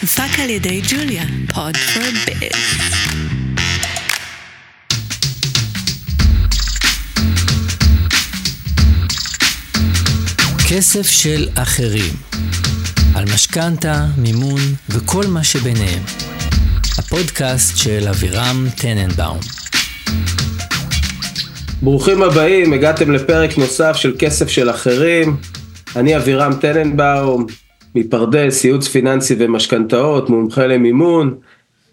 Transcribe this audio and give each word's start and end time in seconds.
הופק 0.00 0.38
על 0.42 0.50
ידי 0.50 0.82
ג'וליה, 0.90 1.22
פוד 1.54 1.76
פור 1.76 2.02
ביז. 2.26 2.50
כסף 10.70 11.10
של 11.10 11.48
אחרים, 11.54 12.14
על 13.14 13.24
משכנתה, 13.34 14.06
מימון 14.18 14.60
וכל 14.88 15.26
מה 15.26 15.44
שביניהם. 15.44 16.02
הפודקאסט 16.98 17.76
של 17.76 18.08
אבירם 18.08 18.66
טננבאום. 18.76 19.38
ברוכים 21.82 22.22
הבאים, 22.22 22.72
הגעתם 22.72 23.12
לפרק 23.12 23.58
נוסף 23.58 23.96
של 23.96 24.16
כסף 24.18 24.48
של 24.48 24.70
אחרים. 24.70 25.36
אני 25.96 26.16
אבירם 26.16 26.52
טננבאום, 26.60 27.46
מפרדס, 27.96 28.64
ייעוץ 28.64 28.88
פיננסי 28.88 29.36
ומשכנתאות, 29.38 30.30
מומחה 30.30 30.66
למימון, 30.66 31.34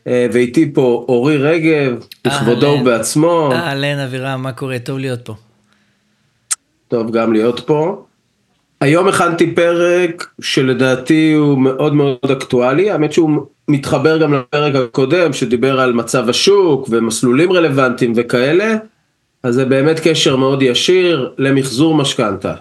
אה, 0.08 0.28
ואיתי 0.34 0.74
פה 0.74 1.06
אורי 1.10 1.38
רגב, 1.38 1.96
בכבודו. 2.28 2.78
ובעצמו. 2.82 3.50
אהלן 3.54 4.00
אבירם, 4.00 4.44
מה 4.44 4.52
קורה? 4.52 4.80
טוב 4.80 5.00
להיות 5.00 5.26
פה. 5.26 5.36
טוב 6.88 7.12
גם 7.12 7.34
להיות 7.34 7.60
פה. 7.60 8.04
היום 8.82 9.08
הכנתי 9.08 9.56
פרק 9.56 10.28
שלדעתי 10.42 11.34
הוא 11.34 11.58
מאוד 11.58 11.94
מאוד 11.94 12.32
אקטואלי, 12.32 12.92
האמת 12.92 13.14
שהוא 13.14 13.46
מתחבר 13.68 14.18
גם 14.18 14.34
לפרק 14.34 14.76
הקודם 14.76 15.34
שדיבר 15.34 15.80
על 15.80 15.94
מצב 15.94 16.30
השוק 16.30 16.88
ומסלולים 16.92 17.52
רלוונטיים 17.52 18.14
וכאלה, 18.16 18.76
אז 19.44 19.56
זה 19.56 19.66
באמת 19.66 20.00
קשר 20.04 20.36
מאוד 20.36 20.62
ישיר 20.62 21.34
למחזור 21.38 21.96
משכנתה. 21.96 22.54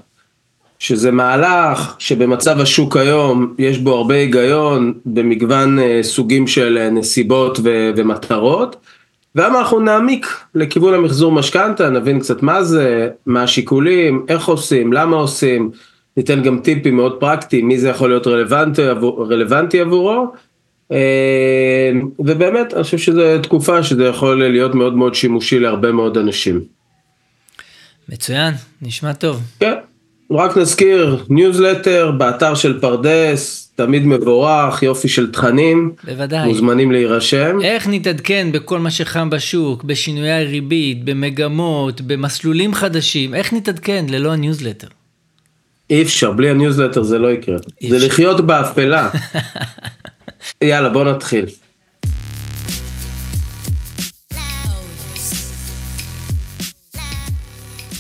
שזה 0.83 1.11
מהלך 1.11 1.95
שבמצב 1.99 2.61
השוק 2.61 2.97
היום 2.97 3.55
יש 3.59 3.79
בו 3.79 3.95
הרבה 3.95 4.15
היגיון 4.15 4.95
במגוון 5.07 5.79
אה, 5.79 5.99
סוגים 6.03 6.47
של 6.47 6.79
אה, 6.81 6.91
נסיבות 6.91 7.59
ו- 7.65 7.91
ומטרות. 7.97 8.77
והיום 9.35 9.57
אנחנו 9.57 9.81
נעמיק 9.81 10.27
לכיוון 10.55 10.95
המחזור 10.95 11.33
משכנתה, 11.33 11.91
נבין 11.91 12.21
קצת 12.21 12.43
מה 12.43 12.65
זה, 12.65 13.09
מה 13.27 13.43
השיקולים, 13.43 14.27
איך 14.29 14.49
עושים, 14.49 14.93
למה 14.93 15.17
עושים, 15.17 15.71
ניתן 16.17 16.43
גם 16.43 16.59
טיפים 16.59 16.97
מאוד 16.97 17.21
פרקטיים, 17.21 17.69
מי 17.69 17.79
זה 17.79 17.89
יכול 17.89 18.09
להיות 18.09 18.27
רלוונטי, 18.27 18.83
עבור, 18.83 19.27
רלוונטי 19.33 19.81
עבורו. 19.81 20.27
אה, 20.93 21.91
ובאמת, 22.19 22.75
אני 22.75 22.83
חושב 22.83 22.99
שזו 22.99 23.23
תקופה 23.43 23.83
שזה 23.83 24.05
יכול 24.05 24.49
להיות 24.49 24.75
מאוד 24.75 24.97
מאוד 24.97 25.15
שימושי 25.15 25.59
להרבה 25.59 25.93
מאוד 25.93 26.19
אנשים. 26.19 26.61
מצוין, 28.09 28.55
נשמע 28.83 29.13
טוב. 29.13 29.41
כן, 29.61 29.75
רק 30.39 30.57
נזכיר, 30.57 31.25
ניוזלטר 31.29 32.11
באתר 32.11 32.55
של 32.55 32.81
פרדס, 32.81 33.73
תמיד 33.75 34.07
מבורך, 34.07 34.83
יופי 34.83 35.09
של 35.09 35.33
תכנים, 35.33 35.93
בוודאי. 36.05 36.49
מוזמנים 36.49 36.93
להירשם. 36.93 37.59
איך 37.63 37.89
נתעדכן 37.89 38.49
בכל 38.53 38.79
מה 38.79 38.91
שחם 38.91 39.31
בשוק, 39.31 39.85
בשינויי 39.85 40.45
ריבית, 40.45 41.05
במגמות, 41.05 42.01
במסלולים 42.01 42.75
חדשים, 42.75 43.35
איך 43.35 43.53
נתעדכן 43.53 44.05
ללא 44.09 44.33
הניוזלטר? 44.33 44.89
אי 45.91 46.03
אפשר, 46.03 46.33
בלי 46.33 46.51
הניוזלטר 46.51 47.03
זה 47.03 47.19
לא 47.19 47.29
יקרה. 47.33 47.57
זה. 47.89 48.07
לחיות 48.07 48.41
באפלה. 48.41 49.11
יאללה, 50.63 50.89
בוא 50.89 51.05
נתחיל. 51.05 51.47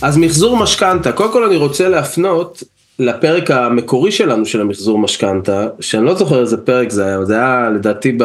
אז 0.02 0.18
מחזור 0.18 0.56
משכנתה, 0.56 1.12
קודם 1.12 1.32
כל 1.32 1.44
אני 1.44 1.56
רוצה 1.56 1.88
להפנות 1.88 2.62
לפרק 2.98 3.50
המקורי 3.50 4.12
שלנו 4.12 4.46
של 4.46 4.60
המחזור 4.60 4.98
משכנתה, 4.98 5.66
שאני 5.80 6.06
לא 6.06 6.14
זוכר 6.14 6.40
איזה 6.40 6.56
פרק 6.56 6.90
זה 6.90 7.06
היה, 7.06 7.24
זה 7.24 7.34
היה 7.34 7.70
לדעתי 7.74 8.12
ב... 8.18 8.24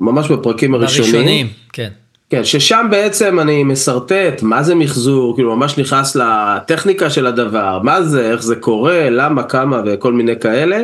ממש 0.00 0.30
בפרקים 0.30 0.74
הראשונים. 0.74 1.14
הראשונים, 1.14 1.46
כן. 1.72 1.88
כן, 2.30 2.44
ששם 2.44 2.86
בעצם 2.90 3.40
אני 3.40 3.64
משרטט 3.64 4.42
מה 4.42 4.62
זה 4.62 4.74
מחזור, 4.74 5.34
כאילו 5.34 5.56
ממש 5.56 5.78
נכנס 5.78 6.16
לטכניקה 6.16 7.10
של 7.10 7.26
הדבר, 7.26 7.80
מה 7.82 8.02
זה, 8.02 8.30
איך 8.30 8.42
זה 8.42 8.56
קורה, 8.56 9.10
למה, 9.10 9.42
כמה 9.42 9.82
וכל 9.86 10.12
מיני 10.12 10.36
כאלה. 10.40 10.80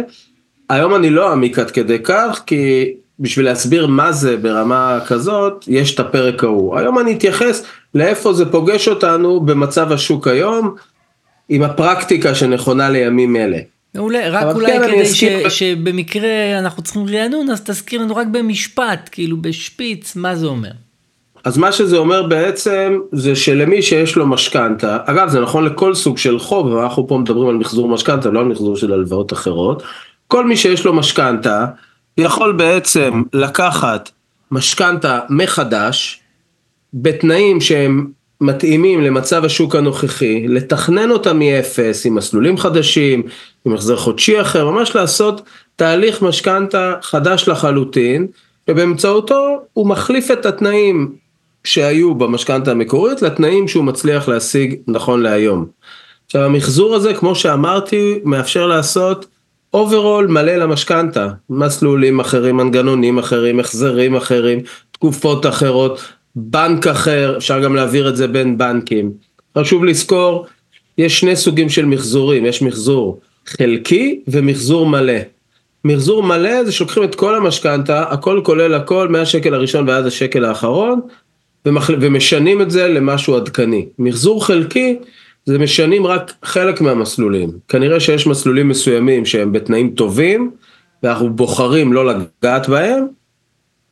היום 0.71 0.95
אני 0.95 1.11
לא 1.11 1.31
אעמיק 1.31 1.59
עד 1.59 1.71
כדי 1.71 1.99
כך, 2.05 2.43
כי 2.47 2.95
בשביל 3.21 3.47
להסביר 3.47 3.87
מה 3.87 4.13
זה 4.13 4.37
ברמה 4.37 4.99
כזאת, 5.07 5.65
יש 5.69 5.95
את 5.95 6.01
הפרק 6.01 6.45
ההוא. 6.45 6.79
היום 6.79 6.99
אני 6.99 7.13
אתייחס 7.13 7.65
לאיפה 7.95 8.33
זה 8.33 8.47
פוגש 8.53 8.89
אותנו 8.89 9.41
במצב 9.41 9.93
השוק 9.93 10.29
היום, 10.29 10.75
עם 11.49 11.63
הפרקטיקה 11.63 12.35
שנכונה 12.35 12.91
לימים 12.91 13.37
אלה. 13.37 13.59
מעולה, 13.95 14.29
רק 14.31 14.55
אולי 14.57 14.67
כן, 14.67 14.83
כדי 14.87 15.01
אזכיר- 15.01 15.49
ש, 15.49 15.59
שבמקרה 15.59 16.59
אנחנו 16.59 16.83
צריכים 16.83 17.07
רענון, 17.09 17.51
אז 17.51 17.61
תזכיר 17.61 18.01
לנו 18.03 18.17
רק 18.17 18.27
במשפט, 18.27 19.09
כאילו 19.13 19.37
בשפיץ, 19.43 20.17
מה 20.17 20.37
זה 20.37 20.47
אומר. 20.47 20.71
אז 21.45 21.59
מה 21.59 21.73
שזה 21.73 21.97
אומר 21.97 22.23
בעצם 22.23 22.99
זה 23.13 23.37
שלמי 23.37 23.83
שיש 23.83 24.17
לו 24.17 24.27
משכנתה, 24.27 24.99
אגב 25.05 25.29
זה 25.29 25.41
נכון 25.41 25.65
לכל 25.65 25.95
סוג 25.95 26.19
של 26.19 26.39
חוב, 26.39 26.67
אבל 26.73 26.83
אנחנו 26.83 27.09
פה 27.09 27.19
מדברים 27.19 27.49
על 27.49 27.55
מחזור 27.55 27.89
משכנתה, 27.89 28.31
לא 28.31 28.41
על 28.41 28.47
מחזור 28.47 28.77
של 28.77 28.93
הלוואות 28.93 29.33
אחרות, 29.33 29.83
כל 30.29 30.47
מי 30.47 30.57
שיש 30.57 30.85
לו 30.85 30.93
משכנתה 30.93 31.67
יכול 32.19 32.53
בעצם 32.53 33.23
לקחת 33.33 34.11
משכנתה 34.51 35.21
מחדש, 35.31 36.21
בתנאים 36.95 37.61
שהם 37.61 38.07
מתאימים 38.41 39.01
למצב 39.01 39.45
השוק 39.45 39.77
הנוכחי, 39.77 40.49
לתכנן 40.49 41.11
אותה 41.11 41.33
מאפס 41.33 42.07
עם 42.07 42.15
מסלולים 42.15 42.59
חדשים, 42.59 43.23
עם 43.65 43.75
החזר 43.75 43.97
חודשי 43.97 44.41
אחר, 44.41 44.71
ממש 44.71 44.97
לעשות 44.97 45.43
תהליך 45.77 46.23
משכנתה 46.23 46.95
חדש 47.03 47.49
לחלוטין, 47.49 48.27
ובאמצעותו 48.69 49.61
הוא 49.73 49.87
מחליף 49.87 50.31
את 50.31 50.47
התנאים 50.47 51.13
שהיו 51.65 52.15
במשכנתה 52.15 52.71
המקורית 52.71 53.23
לתנאים 53.23 53.69
שהוא 53.69 53.85
מצליח 53.85 54.29
להשיג 54.29 54.75
נכון 54.89 55.23
להיום. 55.23 55.67
עכשיו 56.27 56.45
המחזור 56.45 56.95
הזה 56.95 57.15
כמו 57.15 57.35
שאמרתי 57.35 58.21
מאפשר 58.25 58.67
לעשות 58.67 59.27
overhaul 59.75 60.27
מלא 60.27 60.57
למשכנתה, 60.57 61.29
מסלולים 61.51 62.21
אחרים, 62.21 62.57
מנגנונים 62.57 63.19
אחרים, 63.19 63.61
החזרים 63.61 64.17
אחרים, 64.17 64.59
תקופות 64.91 65.47
אחרות, 65.47 66.01
בנק 66.37 66.87
אחר, 66.87 67.35
אפשר 67.37 67.61
גם 67.61 67.77
להעביר 67.77 68.09
את 68.09 68.17
זה 68.17 68.27
בין 68.29 68.59
בנקים. 68.59 69.13
חשוב 69.59 69.85
לזכור, 69.85 70.47
יש 70.99 71.21
שני 71.21 71.37
סוגים 71.37 71.69
של 71.69 71.85
מחזורים, 71.85 72.47
יש 72.47 72.63
מחזור 72.63 73.21
חלקי 73.47 74.21
ומחזור 74.29 74.87
מלא. 74.87 75.19
מחזור 75.85 76.23
מלא 76.23 76.65
זה 76.65 76.73
שלוקחים 76.73 77.05
את 77.05 77.15
כל 77.15 77.35
המשכנתה, 77.37 78.03
הכל 78.03 78.41
כולל 78.45 78.75
הכל, 78.75 79.09
מהשקל 79.09 79.55
הראשון 79.55 79.89
ועד 79.89 80.07
השקל 80.07 80.45
האחרון, 80.45 81.01
ומשנים 81.67 82.63
את 82.63 82.71
זה 82.71 82.89
למשהו 82.89 83.37
עדכני. 83.37 83.87
מחזור 83.99 84.47
חלקי 84.47 84.97
זה 85.47 85.59
משנים 85.59 86.07
רק 86.07 86.33
חלק 86.43 86.81
מהמסלולים. 86.81 87.51
כנראה 87.69 88.01
שיש 88.01 88.27
מסלולים 88.27 88.69
מסוימים 88.69 89.27
שהם 89.27 89.53
בתנאים 89.53 89.91
טובים, 89.91 90.51
ואנחנו 91.03 91.31
בוחרים 91.31 91.93
לא 91.93 92.07
לגעת 92.07 92.69
בהם, 92.69 93.07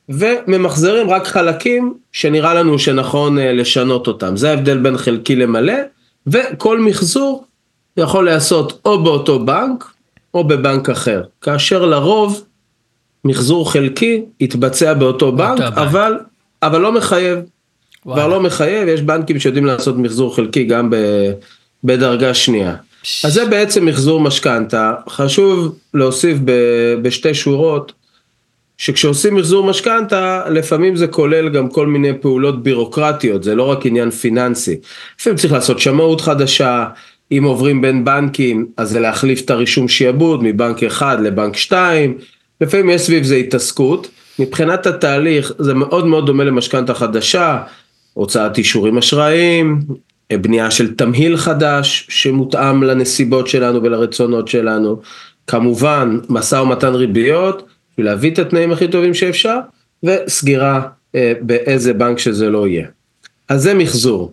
וממחזרים 0.09 1.11
רק 1.11 1.27
חלקים 1.27 1.95
שנראה 2.12 2.55
לנו 2.55 2.79
שנכון 2.79 3.39
אה, 3.39 3.53
לשנות 3.53 4.07
אותם. 4.07 4.37
זה 4.37 4.51
ההבדל 4.51 4.79
בין 4.79 4.97
חלקי 4.97 5.37
למלא, 5.37 5.75
וכל 6.27 6.81
מחזור 6.81 7.45
יכול 7.97 8.25
להיעשות 8.25 8.81
או 8.85 9.03
באותו 9.03 9.39
בנק, 9.45 9.85
או 10.35 10.45
בבנק 10.45 10.91
אחר. 10.91 11.23
כאשר 11.41 11.85
לרוב 11.85 12.45
מחזור 13.25 13.73
חלקי 13.73 14.25
יתבצע 14.41 14.95
באותו 14.95 15.33
בנק, 15.33 15.59
בנק. 15.59 15.79
אבל, 15.79 16.19
אבל 16.62 16.81
לא 16.81 16.93
מחייב. 16.93 17.39
כבר. 18.03 18.29
לא 18.29 18.41
מחייב, 18.41 18.89
יש 18.89 19.03
בנקים 19.03 19.41
שיודעים 19.41 19.67
לעשות 19.67 19.97
מחזור 19.97 20.37
חלקי 20.37 20.65
גם 20.65 20.91
ב, 20.91 20.97
בדרגה 21.85 22.35
שנייה. 22.35 22.75
פש. 23.03 23.25
אז 23.25 23.35
זה 23.35 23.45
בעצם 23.45 23.87
מחזור 23.87 24.21
משכנתה, 24.21 24.95
חשוב 25.09 25.79
להוסיף 25.95 26.39
ב, 26.45 26.53
בשתי 27.03 27.35
שורות, 27.35 27.93
שכשעושים 28.79 29.35
מחזור 29.35 29.67
משכנתה, 29.67 30.43
לפעמים 30.50 30.97
זה 30.97 31.06
כולל 31.06 31.49
גם 31.49 31.69
כל 31.69 31.87
מיני 31.87 32.19
פעולות 32.21 32.62
בירוקרטיות, 32.62 33.43
זה 33.43 33.55
לא 33.55 33.62
רק 33.62 33.87
עניין 33.87 34.11
פיננסי. 34.11 34.76
לפעמים 35.21 35.37
צריך 35.38 35.53
לעשות 35.53 35.79
שמאות 35.79 36.21
חדשה, 36.21 36.87
אם 37.32 37.44
עוברים 37.44 37.81
בין 37.81 38.05
בנקים, 38.05 38.67
אז 38.76 38.91
זה 38.91 39.00
להחליף 39.00 39.41
את 39.41 39.50
הרישום 39.50 39.88
שיעבוד 39.88 40.43
מבנק 40.43 40.82
אחד 40.82 41.21
לבנק 41.21 41.56
שתיים, 41.56 42.19
לפעמים 42.61 42.91
יש 42.91 43.03
סביב 43.03 43.25
זה 43.25 43.35
התעסקות. 43.35 44.09
מבחינת 44.38 44.87
התהליך 44.87 45.53
זה 45.59 45.75
מאוד 45.75 46.06
מאוד 46.06 46.26
דומה 46.26 46.44
למשכנתה 46.44 46.94
חדשה, 46.94 47.59
הוצאת 48.14 48.59
אישורים 48.59 48.99
אשראיים, 48.99 49.81
בנייה 50.32 50.70
של 50.70 50.94
תמהיל 50.94 51.37
חדש 51.37 52.06
שמותאם 52.11 52.82
לנסיבות 52.82 53.49
שלנו 53.49 53.82
ולרצונות 53.82 54.49
שלנו, 54.49 55.00
כמובן 55.47 56.19
משא 56.29 56.55
ומתן 56.56 56.94
ריביות, 56.94 57.67
בשביל 57.93 58.06
להביא 58.06 58.31
את 58.31 58.38
התנאים 58.38 58.73
הכי 58.73 58.88
טובים 58.88 59.14
שאפשר, 59.14 59.59
וסגירה 60.03 60.82
אה, 61.14 61.32
באיזה 61.41 61.93
בנק 61.93 62.19
שזה 62.19 62.50
לא 62.50 62.69
יהיה. 62.69 62.87
אז 63.49 63.62
זה 63.62 63.75
מחזור. 63.75 64.32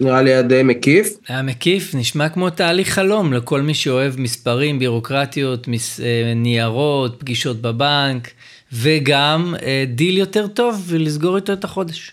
נראה 0.00 0.22
לי 0.22 0.30
היה 0.30 0.42
די 0.42 0.62
מקיף. 0.62 1.16
היה 1.28 1.42
מקיף, 1.42 1.94
נשמע 1.94 2.28
כמו 2.28 2.50
תהליך 2.50 2.88
חלום 2.88 3.32
לכל 3.32 3.62
מי 3.62 3.74
שאוהב 3.74 4.20
מספרים, 4.20 4.78
בירוקרטיות, 4.78 5.68
מס, 5.68 6.00
אה, 6.00 6.32
ניירות, 6.36 7.20
פגישות 7.20 7.60
בבנק, 7.60 8.28
וגם 8.72 9.54
אה, 9.62 9.84
דיל 9.88 10.18
יותר 10.18 10.46
טוב 10.46 10.84
ולסגור 10.88 11.36
איתו 11.36 11.52
את 11.52 11.64
החודש. 11.64 12.12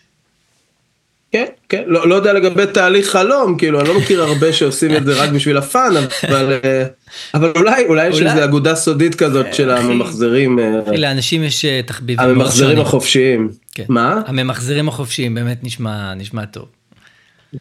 כן, 1.31 1.45
כן, 1.69 1.83
לא, 1.87 2.07
לא 2.07 2.15
יודע 2.15 2.33
לגבי 2.33 2.67
תהליך 2.67 3.09
חלום, 3.09 3.57
כאילו, 3.57 3.79
אני 3.79 3.87
לא 3.87 3.97
מכיר 3.97 4.23
הרבה 4.23 4.53
שעושים 4.53 4.95
את 4.95 5.05
זה 5.05 5.23
רק 5.23 5.29
בשביל 5.29 5.57
ה 5.57 5.64
fun, 5.64 5.93
אבל, 6.27 6.59
אה, 6.63 6.85
אבל 7.33 7.51
אולי, 7.55 7.85
אולי 7.85 8.07
יש 8.07 8.21
איזו 8.21 8.43
אגודה 8.43 8.75
סודית 8.75 9.15
כזאת 9.15 9.53
של 9.53 9.71
הממחזרים. 9.71 10.59
אה, 10.59 10.79
אחי, 10.87 10.97
לאנשים 10.97 11.43
יש 11.43 11.65
אה, 11.65 11.81
תחביבים 11.85 12.29
הממחזרים. 12.29 12.79
החופשיים. 12.79 13.49
כן. 13.73 13.83
מה? 13.89 14.21
הממחזרים 14.25 14.87
החופשיים, 14.87 15.35
באמת 15.35 15.63
נשמע, 15.63 16.13
נשמע 16.13 16.45
טוב. 16.45 16.65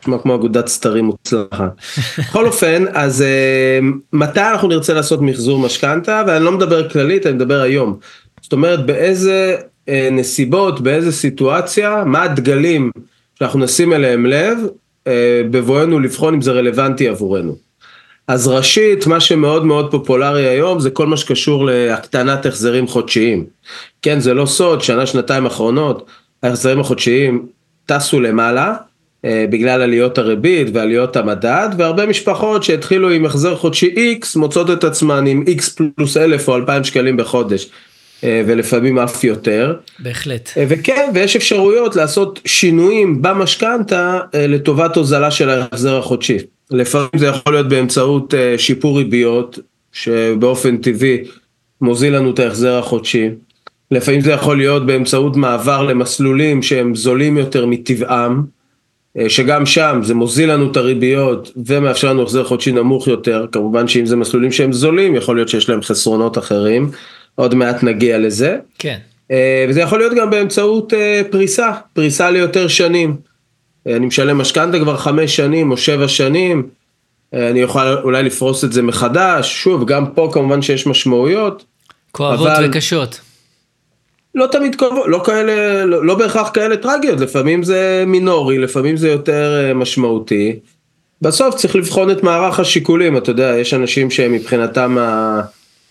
נשמע 0.00 0.19
כמו 0.19 0.34
אגודת 0.34 0.69
סתרים 0.69 1.05
מוצלחת. 1.05 1.81
בכל 2.19 2.46
אופן, 2.46 2.84
אז 2.93 3.22
אה, 3.22 3.78
מתי 4.12 4.40
אנחנו 4.40 4.69
נרצה 4.69 4.94
לעשות 4.94 5.22
מחזור 5.22 5.58
משכנתה, 5.58 6.22
ואני 6.26 6.44
לא 6.44 6.52
מדבר 6.52 6.88
כללית, 6.88 7.26
אני 7.26 7.34
מדבר 7.34 7.60
היום. 7.60 7.99
זאת 8.43 8.52
אומרת, 8.52 8.87
באיזה 8.87 9.56
אה, 9.88 10.08
נסיבות, 10.12 10.81
באיזה 10.81 11.12
סיטואציה, 11.12 12.02
מה 12.06 12.22
הדגלים 12.22 12.90
שאנחנו 13.38 13.60
נשים 13.60 13.92
אליהם 13.92 14.26
לב, 14.26 14.58
אה, 15.06 15.42
בבואנו 15.50 16.00
לבחון 16.00 16.34
אם 16.34 16.40
זה 16.40 16.52
רלוונטי 16.52 17.08
עבורנו. 17.08 17.56
אז 18.28 18.48
ראשית, 18.48 19.06
מה 19.06 19.20
שמאוד 19.20 19.64
מאוד 19.64 19.90
פופולרי 19.90 20.48
היום 20.48 20.81
זה 20.81 20.90
כל 20.90 21.06
מה 21.06 21.16
שקשור 21.16 21.64
להקטנת 21.64 22.46
החזרים 22.46 22.86
חודשיים. 22.86 23.44
כן, 24.02 24.20
זה 24.20 24.34
לא 24.34 24.46
סוד, 24.46 24.82
שנה, 24.82 25.06
שנתיים 25.06 25.46
אחרונות, 25.46 26.06
ההחזרים 26.42 26.81
החודשיים 26.81 27.46
טסו 27.86 28.20
למעלה, 28.20 28.75
אה, 29.25 29.46
בגלל 29.50 29.82
עליות 29.82 30.19
הריבית 30.19 30.69
ועליות 30.72 31.16
המדד, 31.16 31.69
והרבה 31.78 32.06
משפחות 32.06 32.62
שהתחילו 32.62 33.10
עם 33.10 33.25
החזר 33.25 33.56
חודשי 33.56 34.19
X, 34.20 34.38
מוצאות 34.38 34.70
את 34.70 34.84
עצמן 34.84 35.26
עם 35.26 35.44
X 35.58 35.82
פלוס 35.96 36.16
אלף 36.16 36.48
או 36.48 36.56
אלפיים 36.56 36.84
שקלים 36.84 37.16
בחודש, 37.16 37.70
ולפעמים 38.22 38.99
אף 38.99 39.25
יותר. 39.25 39.75
בהחלט. 39.99 40.50
אה, 40.56 40.64
וכן, 40.69 41.11
ויש 41.14 41.37
אפשרויות 41.37 41.96
לעשות 41.96 42.40
שינויים 42.44 43.22
במשכנתה 43.22 44.20
אה, 44.34 44.46
לטובת 44.46 44.96
הוזלה 44.96 45.31
של 45.31 45.50
ההחזר 45.50 45.99
החודשי. 45.99 46.37
לפעמים 46.70 47.08
זה 47.16 47.26
יכול 47.26 47.52
להיות 47.52 47.69
באמצעות 47.69 48.34
אה, 48.34 48.55
שיפור 48.58 48.99
ריביות, 48.99 49.58
שבאופן 49.93 50.76
טבעי 50.76 51.19
מוזיל 51.81 52.16
לנו 52.16 52.31
את 52.31 52.38
ההחזר 52.38 52.78
החודשי. 52.78 53.31
לפעמים 53.90 54.20
זה 54.20 54.32
יכול 54.32 54.56
להיות 54.56 54.87
באמצעות 54.87 55.37
מעבר 55.37 55.82
למסלולים 55.82 56.62
שהם 56.62 56.94
זולים 56.94 57.38
יותר 57.38 57.67
מטבעם, 57.67 58.43
אה, 59.19 59.28
שגם 59.28 59.67
שם 59.67 60.00
זה 60.02 60.14
מוזיל 60.14 60.52
לנו 60.52 60.70
את 60.70 60.76
הריביות 60.76 61.52
ומאפשר 61.67 62.10
לנו 62.10 62.22
החזר 62.22 62.44
חודשי 62.44 62.72
נמוך 62.72 63.08
יותר, 63.08 63.46
כמובן 63.52 63.88
שאם 63.88 64.06
זה 64.06 64.17
מסלולים 64.17 64.52
שהם 64.52 64.72
זולים, 64.72 65.17
יכול 65.17 65.37
להיות 65.37 65.49
שיש 65.49 65.69
להם 65.69 65.82
חסרונות 65.82 66.38
אחרים, 66.38 66.90
עוד 67.34 67.54
מעט 67.54 67.82
נגיע 67.82 68.19
לזה. 68.19 68.56
כן. 68.78 68.98
אה, 69.31 69.66
וזה 69.69 69.81
יכול 69.81 69.98
להיות 69.98 70.14
גם 70.14 70.31
באמצעות 70.31 70.94
אה, 70.94 71.22
פריסה, 71.31 71.70
פריסה 71.92 72.31
ליותר 72.31 72.69
שנים. 72.69 73.16
אה, 73.86 73.96
אני 73.96 74.06
משלם 74.06 74.38
משכנתה 74.38 74.78
כבר 74.78 74.96
חמש 74.96 75.36
שנים 75.36 75.70
או 75.70 75.76
שבע 75.76 76.08
שנים, 76.08 76.66
אני 77.32 77.60
יכול 77.60 77.98
אולי 78.02 78.22
לפרוס 78.22 78.64
את 78.64 78.72
זה 78.72 78.82
מחדש, 78.82 79.62
שוב, 79.62 79.84
גם 79.86 80.06
פה 80.06 80.31
כמובן 80.32 80.62
שיש 80.62 80.86
משמעויות, 80.86 81.64
כואבות 82.12 82.48
אבל- 82.48 82.66
וקשות. 82.69 83.20
לא 84.34 84.46
תמיד 84.52 84.75
קרוב, 84.75 84.98
לא 85.06 85.22
כאלה, 85.25 85.84
לא, 85.84 86.06
לא 86.06 86.14
בהכרח 86.14 86.50
כאלה 86.54 86.76
טרגיות, 86.76 87.20
לפעמים 87.20 87.62
זה 87.62 88.04
מינורי, 88.06 88.58
לפעמים 88.58 88.96
זה 88.96 89.08
יותר 89.08 89.72
משמעותי. 89.75 90.56
בסוף 91.22 91.54
צריך 91.54 91.76
לבחון 91.76 92.10
את 92.10 92.22
מערך 92.22 92.60
השיקולים, 92.60 93.16
אתה 93.16 93.31
יודע, 93.31 93.54
יש 93.58 93.75
אנשים 93.75 94.10
שמבחינתם 94.10 94.96
ה- 94.98 95.40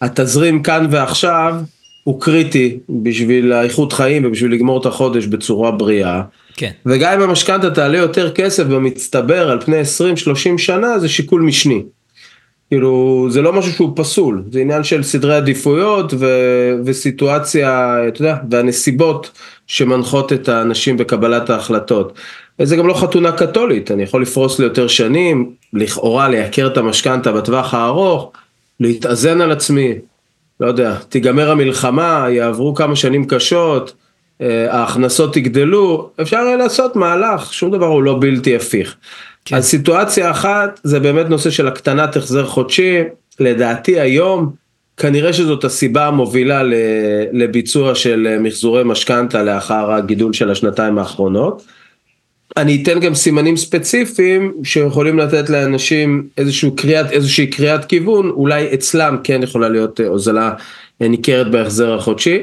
התזרים 0.03 0.63
כאן 0.63 0.87
ועכשיו 0.91 1.55
הוא 2.03 2.21
קריטי 2.21 2.77
בשביל 2.89 3.53
האיכות 3.53 3.93
חיים 3.93 4.25
ובשביל 4.25 4.53
לגמור 4.53 4.81
את 4.81 4.85
החודש 4.85 5.25
בצורה 5.25 5.71
בריאה. 5.71 6.21
כן. 6.55 6.71
וגם 6.85 7.13
אם 7.13 7.29
המשכנתה 7.29 7.71
תעלה 7.71 7.97
יותר 7.97 8.31
כסף 8.31 8.63
במצטבר 8.63 9.49
על 9.49 9.61
פני 9.61 9.81
20-30 9.81 10.57
שנה, 10.57 10.99
זה 10.99 11.09
שיקול 11.09 11.41
משני. 11.41 11.83
כאילו, 12.69 13.25
זה 13.29 13.41
לא 13.41 13.53
משהו 13.53 13.71
שהוא 13.71 13.91
פסול, 13.95 14.43
זה 14.51 14.59
עניין 14.59 14.83
של 14.83 15.03
סדרי 15.03 15.35
עדיפויות 15.35 16.13
ו- 16.19 16.71
וסיטואציה, 16.85 17.97
אתה 18.07 18.21
יודע, 18.21 18.37
והנסיבות 18.49 19.31
שמנחות 19.67 20.33
את 20.33 20.49
האנשים 20.49 20.97
בקבלת 20.97 21.49
ההחלטות. 21.49 22.13
וזה 22.59 22.75
גם 22.75 22.87
לא 22.87 22.93
חתונה 22.93 23.31
קתולית, 23.31 23.91
אני 23.91 24.03
יכול 24.03 24.21
לפרוס 24.21 24.59
ליותר 24.59 24.87
שנים, 24.87 25.51
לכאורה 25.73 26.29
לייקר 26.29 26.67
את 26.67 26.77
המשכנתה 26.77 27.31
בטווח 27.31 27.73
הארוך, 27.73 28.31
להתאזן 28.79 29.41
על 29.41 29.51
עצמי, 29.51 29.93
לא 30.59 30.67
יודע, 30.67 30.95
תיגמר 31.09 31.51
המלחמה, 31.51 32.25
יעברו 32.29 32.75
כמה 32.75 32.95
שנים 32.95 33.27
קשות, 33.27 33.93
אה, 34.41 34.73
ההכנסות 34.73 35.37
יגדלו, 35.37 36.09
אפשר 36.21 36.37
יהיה 36.37 36.57
לעשות 36.57 36.95
מהלך, 36.95 37.53
שום 37.53 37.71
דבר 37.71 37.85
הוא 37.85 38.03
לא 38.03 38.17
בלתי 38.21 38.55
הפיך. 38.55 38.95
כן. 39.45 39.55
אז 39.55 39.65
סיטואציה 39.65 40.31
אחת 40.31 40.79
זה 40.83 40.99
באמת 40.99 41.29
נושא 41.29 41.49
של 41.49 41.67
הקטנת 41.67 42.15
החזר 42.15 42.45
חודשי, 42.45 42.97
לדעתי 43.39 43.99
היום 43.99 44.53
כנראה 44.97 45.33
שזאת 45.33 45.63
הסיבה 45.63 46.07
המובילה 46.07 46.61
לביצוע 47.31 47.95
של 47.95 48.27
אה, 48.29 48.39
מחזורי 48.39 48.83
משכנתה 48.85 49.43
לאחר 49.43 49.91
הגידול 49.91 50.33
של 50.33 50.51
השנתיים 50.51 50.97
האחרונות. 50.97 51.63
אני 52.57 52.83
אתן 52.83 52.99
גם 52.99 53.15
סימנים 53.15 53.57
ספציפיים 53.57 54.53
שיכולים 54.63 55.19
לתת 55.19 55.49
לאנשים 55.49 56.27
איזשהו 56.37 56.75
קריאת, 56.75 57.11
איזושהי 57.11 57.47
קריאת 57.47 57.85
כיוון, 57.85 58.29
אולי 58.29 58.73
אצלם 58.73 59.17
כן 59.23 59.43
יכולה 59.43 59.69
להיות 59.69 60.01
אה, 60.01 60.07
הוזלה 60.07 60.53
אה, 61.01 61.07
ניכרת 61.07 61.51
בהחזר 61.51 61.93
החודשי. 61.93 62.39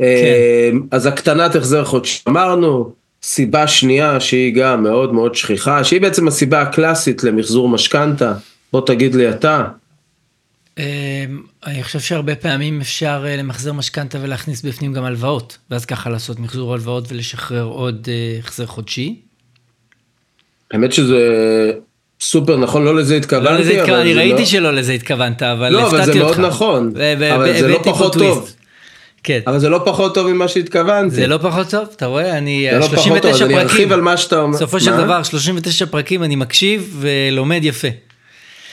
אה, 0.00 0.70
אז 0.90 1.06
הקטנת 1.06 1.54
החזר 1.56 1.84
חודשי 1.84 2.22
אמרנו, 2.28 2.92
סיבה 3.22 3.66
שנייה 3.66 4.20
שהיא 4.20 4.54
גם 4.54 4.82
מאוד 4.82 5.14
מאוד 5.14 5.34
שכיחה, 5.34 5.84
שהיא 5.84 6.00
בעצם 6.00 6.28
הסיבה 6.28 6.62
הקלאסית 6.62 7.24
למחזור 7.24 7.68
משכנתה, 7.68 8.34
בוא 8.72 8.86
תגיד 8.86 9.14
לי 9.14 9.30
אתה. 9.30 9.64
אמ, 10.78 10.82
אני 11.66 11.82
חושב 11.82 12.00
שהרבה 12.00 12.36
פעמים 12.36 12.80
אפשר 12.80 13.24
למחזר 13.28 13.72
משכנתה 13.72 14.18
ולהכניס 14.22 14.62
בפנים 14.62 14.92
גם 14.92 15.04
הלוואות, 15.04 15.58
ואז 15.70 15.84
ככה 15.84 16.10
לעשות 16.10 16.38
מחזור 16.38 16.72
הלוואות 16.72 17.12
ולשחרר 17.12 17.64
עוד 17.64 18.08
החזר 18.38 18.66
חודשי. 18.66 19.20
האמת 20.72 20.92
שזה 20.92 21.18
סופר 22.20 22.56
נכון, 22.56 22.84
לא 22.84 22.96
לזה 22.96 23.16
התכוונתי, 23.16 23.52
לא 23.52 23.58
לזה 23.58 23.70
אבל 23.72 23.80
התכוונתי, 23.80 24.02
אני 24.02 24.14
זה 24.14 24.20
ראיתי 24.20 24.38
לא- 24.40 24.44
שלא 24.46 24.72
לזה 24.74 24.92
התכוונת, 24.92 25.42
אבל 25.42 25.72
לא, 25.72 25.86
אבל 25.86 26.00
הפתעתי 26.00 26.12
זה 26.12 26.18
מאוד 26.18 26.28
אותך. 26.28 26.40
נכון, 26.40 26.92
ו- 26.96 27.14
ו- 27.18 27.34
אבל 27.34 27.58
זה 27.58 27.68
לא 27.68 27.80
פחות. 27.84 28.12
טוב. 28.12 28.52
כן. 29.22 29.40
אבל 29.46 29.58
זה 29.58 29.68
לא 29.68 29.80
פחות 29.84 30.14
טוב 30.14 30.32
ממה 30.32 30.48
שהתכוונתי. 30.48 31.14
זה 31.14 31.26
לא 31.26 31.38
פחות 31.38 31.70
טוב, 31.70 31.88
אתה 31.96 32.06
רואה? 32.06 32.38
אני, 32.38 32.68
זה 32.72 32.78
לא 32.78 32.86
פחות 32.86 32.96
טוב, 32.96 33.04
39 33.04 33.28
אז 33.34 33.42
אני 33.42 33.54
פרקים. 33.54 33.68
ארחיב 33.68 33.92
על 33.92 34.00
מה 34.00 34.16
שאתה 34.16 34.40
אומר. 34.40 34.56
בסופו 34.56 34.80
של? 34.80 34.96
דבר, 34.96 35.22
39 35.22 35.86
פרקים 35.86 36.22
אני 36.22 36.36
מקשיב 36.36 36.96
ולומד 37.00 37.60
יפה. 37.64 37.88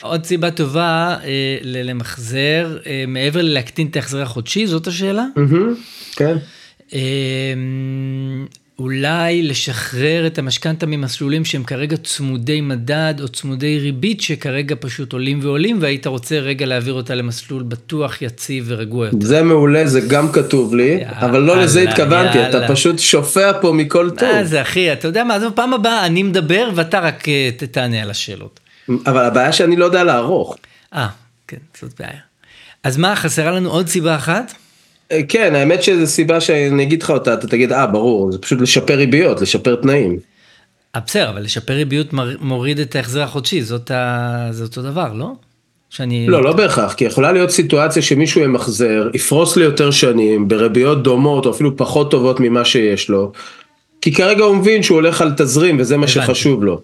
עוד 0.01 0.25
סיבה 0.25 0.51
טובה 0.51 1.15
אה, 1.23 1.57
למחזר, 1.63 2.77
אה, 2.85 3.03
מעבר 3.07 3.41
ללהקטין 3.41 3.87
את 3.87 3.95
ההחזר 3.95 4.21
החודשי, 4.21 4.67
זאת 4.67 4.87
השאלה? 4.87 5.25
מהמם, 5.35 5.75
כן. 6.15 6.37
אה, 6.93 6.99
אולי 8.79 9.43
לשחרר 9.43 10.27
את 10.27 10.37
המשכנתה 10.37 10.85
ממסלולים 10.85 11.45
שהם 11.45 11.63
כרגע 11.63 11.97
צמודי 11.97 12.61
מדד 12.61 13.13
או 13.21 13.27
צמודי 13.27 13.79
ריבית 13.79 14.21
שכרגע 14.21 14.75
פשוט 14.79 15.13
עולים 15.13 15.39
ועולים 15.41 15.77
והיית 15.81 16.07
רוצה 16.07 16.39
רגע 16.39 16.65
להעביר 16.65 16.93
אותה 16.93 17.15
למסלול 17.15 17.63
בטוח, 17.63 18.21
יציב 18.21 18.65
ורגוע 18.67 19.05
יותר. 19.05 19.17
זה 19.21 19.43
מעולה, 19.43 19.87
זה 19.87 20.01
גם 20.01 20.31
כתוב 20.31 20.75
לי, 20.75 20.83
יאללה, 20.83 21.21
אבל 21.21 21.39
לא 21.39 21.61
לזה 21.61 21.81
התכוונתי, 21.81 22.47
אתה 22.47 22.57
יאללה. 22.57 22.67
פשוט 22.67 22.99
שופע 22.99 23.51
פה 23.61 23.71
מכל 23.71 24.09
טוב. 24.09 24.31
מה 24.31 24.43
זה 24.43 24.61
אחי, 24.61 24.93
אתה 24.93 25.07
יודע 25.07 25.23
מה, 25.23 25.35
אז 25.35 25.43
בפעם 25.43 25.73
הבאה 25.73 26.05
אני 26.05 26.23
מדבר 26.23 26.69
ואתה 26.75 26.99
רק 26.99 27.29
אה, 27.29 27.49
תענה 27.71 28.01
על 28.01 28.09
השאלות. 28.09 28.59
אבל 29.05 29.25
הבעיה 29.25 29.51
שאני 29.51 29.75
לא 29.75 29.85
יודע 29.85 30.03
לערוך. 30.03 30.57
אה, 30.93 31.07
כן, 31.47 31.57
זאת 31.81 31.93
בעיה. 31.99 32.19
אז 32.83 32.97
מה, 32.97 33.15
חסרה 33.15 33.51
לנו 33.51 33.69
עוד 33.69 33.87
סיבה 33.87 34.15
אחת? 34.15 34.53
אה, 35.13 35.23
כן, 35.29 35.55
האמת 35.55 35.83
שזו 35.83 36.07
סיבה 36.07 36.41
שאני 36.41 36.83
אגיד 36.83 37.03
לך 37.03 37.09
אותה, 37.09 37.33
אתה 37.33 37.47
תגיד, 37.47 37.71
אה, 37.71 37.87
ברור, 37.87 38.31
זה 38.31 38.37
פשוט 38.37 38.61
לשפר 38.61 38.95
ריביות, 38.95 39.41
לשפר 39.41 39.75
תנאים. 39.75 40.17
אה, 40.95 41.01
בסדר, 41.05 41.29
אבל 41.29 41.41
לשפר 41.41 41.73
ריביות 41.73 42.07
מוריד 42.41 42.79
את 42.79 42.95
ההחזר 42.95 43.21
החודשי, 43.21 43.61
זאת 43.61 43.91
ה... 43.91 44.47
זה 44.51 44.63
אותו 44.63 44.81
דבר, 44.81 45.13
לא? 45.13 45.31
שאני... 45.89 46.27
לא, 46.27 46.43
לא 46.43 46.53
בהכרח, 46.53 46.93
כי 46.93 47.05
יכולה 47.05 47.31
להיות 47.31 47.49
סיטואציה 47.49 48.01
שמישהו 48.01 48.41
ימחזר, 48.41 49.09
יפרוס 49.13 49.55
לי 49.55 49.63
יותר 49.63 49.91
שנים, 49.91 50.47
בריביות 50.47 51.03
דומות 51.03 51.45
או 51.45 51.51
אפילו 51.51 51.77
פחות 51.77 52.11
טובות 52.11 52.39
ממה 52.39 52.65
שיש 52.65 53.09
לו, 53.09 53.31
כי 54.01 54.13
כרגע 54.13 54.43
הוא 54.43 54.55
מבין 54.55 54.83
שהוא 54.83 54.95
הולך 54.95 55.21
על 55.21 55.31
תזרים 55.37 55.79
וזה 55.79 55.97
מה 55.97 56.05
הבנתי. 56.05 56.27
שחשוב 56.27 56.63
לו. 56.63 56.81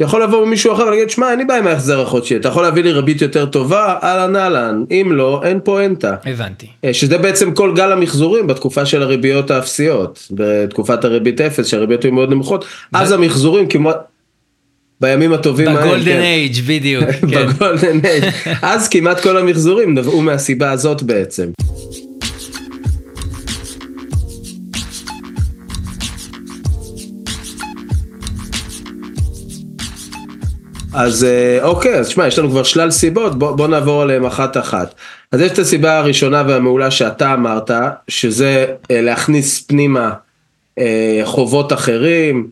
יכול 0.00 0.22
לבוא 0.22 0.46
מישהו 0.46 0.72
אחר 0.72 0.82
ולהגיד, 0.82 1.10
שמע, 1.10 1.30
אין 1.30 1.38
לי 1.38 1.44
בעיה 1.44 1.60
עם 1.60 1.66
ההחזר 1.66 2.00
החודשי, 2.00 2.36
אתה 2.36 2.48
יכול 2.48 2.62
להביא 2.62 2.82
לי 2.82 2.92
ריבית 2.92 3.22
יותר 3.22 3.46
טובה, 3.46 3.94
אהלן 4.02 4.36
אהלן, 4.36 4.84
אם 4.90 5.12
לא, 5.12 5.40
אין 5.44 5.60
פואנטה. 5.64 6.14
הבנתי. 6.24 6.66
אה, 6.84 6.94
שזה 6.94 7.18
בעצם 7.18 7.52
כל 7.52 7.72
גל 7.76 7.92
המחזורים 7.92 8.46
בתקופה 8.46 8.86
של 8.86 9.02
הריביות 9.02 9.50
האפסיות, 9.50 10.28
בתקופת 10.30 11.04
הריבית 11.04 11.40
אפס 11.40 11.66
שהריביות 11.66 12.02
היו 12.04 12.12
מאוד 12.12 12.30
נמוכות, 12.30 12.64
אז 12.92 13.12
המחזורים 13.12 13.68
כמעט, 13.68 13.96
בימים 15.00 15.32
הטובים 15.32 15.68
ההם, 15.68 15.76
בגולדן 15.76 16.04
כן. 16.04 16.20
אייג', 16.20 16.60
בדיוק. 16.66 17.04
כן. 17.30 17.46
בגולדן 17.46 18.00
אייג'. 18.04 18.24
אז 18.62 18.88
כמעט 18.88 19.20
כל 19.20 19.36
המחזורים 19.36 19.94
נבעו 19.94 20.22
מהסיבה 20.22 20.70
הזאת 20.70 21.02
בעצם. 21.02 21.46
אז 30.98 31.24
אה, 31.24 31.64
אוקיי, 31.64 31.94
אז 31.94 32.08
שמע, 32.08 32.26
יש 32.26 32.38
לנו 32.38 32.50
כבר 32.50 32.62
שלל 32.62 32.90
סיבות, 32.90 33.38
בוא, 33.38 33.50
בוא 33.56 33.68
נעבור 33.68 34.02
עליהן 34.02 34.24
אחת 34.24 34.56
אחת. 34.56 34.94
אז 35.32 35.40
יש 35.40 35.52
את 35.52 35.58
הסיבה 35.58 35.98
הראשונה 35.98 36.42
והמעולה 36.48 36.90
שאתה 36.90 37.34
אמרת, 37.34 37.70
שזה 38.08 38.66
אה, 38.90 39.00
להכניס 39.00 39.60
פנימה 39.60 40.12
אה, 40.78 41.20
חובות 41.24 41.72
אחרים 41.72 42.50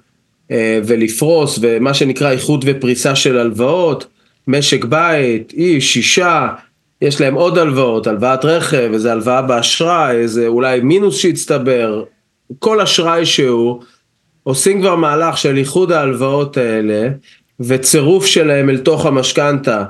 ולפרוס, 0.87 1.59
ומה 1.63 1.95
שנקרא 1.95 2.31
איחוד 2.31 2.65
ופריסה 2.69 3.15
של 3.15 3.39
הלוואות, 3.39 4.07
משק 4.49 4.85
בית, 4.85 5.53
איש, 5.53 5.97
אישה, 5.97 6.49
יש 7.03 7.21
להם 7.21 7.35
עוד 7.35 7.59
הלוואות, 7.59 8.07
הלוואת 8.07 8.45
רכב, 8.45 8.91
איזה 8.93 9.13
הלוואה 9.13 9.43
באשראי, 9.43 10.17
איזה 10.17 10.47
אולי 10.47 10.81
מינוס 10.81 11.17
שהצטבר, 11.17 12.05
כל 12.59 12.81
אשראי 12.81 13.27
שהוא, 13.27 13.83
עושים 14.43 14.81
כבר 14.81 14.97
מהלך 14.97 15.39
של 15.39 15.57
איחוד 15.57 15.93
ההלוואות 15.93 16.57
האלה, 16.57 17.09
וצירוף 17.61 18.27
שלהם 18.27 18.71
אל 18.71 18.79
תוך 18.79 19.07
המשכנתה 19.07 19.85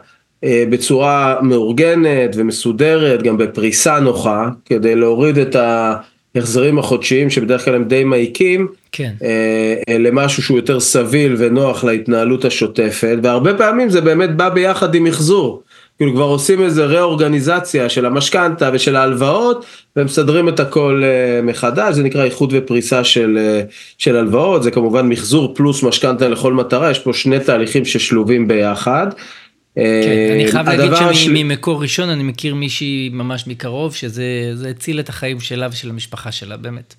אה, 0.44 0.64
בצורה 0.70 1.36
מאורגנת 1.42 2.30
ומסודרת, 2.36 3.22
גם 3.22 3.38
בפריסה 3.38 4.00
נוחה, 4.00 4.48
כדי 4.64 4.94
להוריד 4.96 5.38
את 5.38 5.56
ההחזרים 5.56 6.78
החודשיים 6.78 7.30
שבדרך 7.30 7.64
כלל 7.64 7.74
הם 7.74 7.84
די 7.84 8.04
מעיקים, 8.04 8.68
כן. 8.92 9.12
אה, 9.22 9.74
אה, 9.88 9.98
למשהו 9.98 10.42
שהוא 10.42 10.58
יותר 10.58 10.80
סביל 10.80 11.34
ונוח 11.38 11.84
להתנהלות 11.84 12.44
השוטפת, 12.44 13.16
והרבה 13.22 13.54
פעמים 13.54 13.90
זה 13.90 14.00
באמת 14.00 14.36
בא 14.36 14.48
ביחד 14.48 14.94
עם 14.94 15.04
מחזור. 15.04 15.62
כאילו 15.96 16.12
כבר 16.14 16.24
עושים 16.24 16.62
איזה 16.62 16.84
רה-אורגניזציה 16.84 17.88
של 17.88 18.06
המשכנתה 18.06 18.70
ושל 18.72 18.96
ההלוואות 18.96 19.66
ומסדרים 19.96 20.48
את 20.48 20.60
הכל 20.60 21.02
אה, 21.04 21.42
מחדש, 21.42 21.94
זה 21.94 22.02
נקרא 22.02 22.24
איחוד 22.24 22.52
ופריסה 22.56 23.04
של, 23.04 23.38
אה, 23.40 23.62
של 23.98 24.16
הלוואות, 24.16 24.62
זה 24.62 24.70
כמובן 24.70 25.08
מחזור 25.08 25.54
פלוס 25.54 25.82
משכנתה 25.82 26.28
לכל 26.28 26.52
מטרה, 26.52 26.90
יש 26.90 26.98
פה 26.98 27.12
שני 27.12 27.40
תהליכים 27.40 27.84
ששלובים 27.84 28.48
ביחד. 28.48 29.06
כן, 29.74 29.82
אני 30.34 30.50
חייב 30.50 30.68
להגיד 30.68 30.92
שממקור 31.12 31.82
ראשון 31.82 32.08
אני 32.08 32.22
מכיר 32.22 32.54
מישהי 32.54 33.10
ממש 33.12 33.46
מקרוב, 33.46 33.94
שזה 33.94 34.50
זה 34.54 34.68
הציל 34.68 35.00
את 35.00 35.08
החיים 35.08 35.40
שלה 35.40 35.68
ושל 35.72 35.90
המשפחה 35.90 36.32
שלה, 36.32 36.56
באמת. 36.56 36.94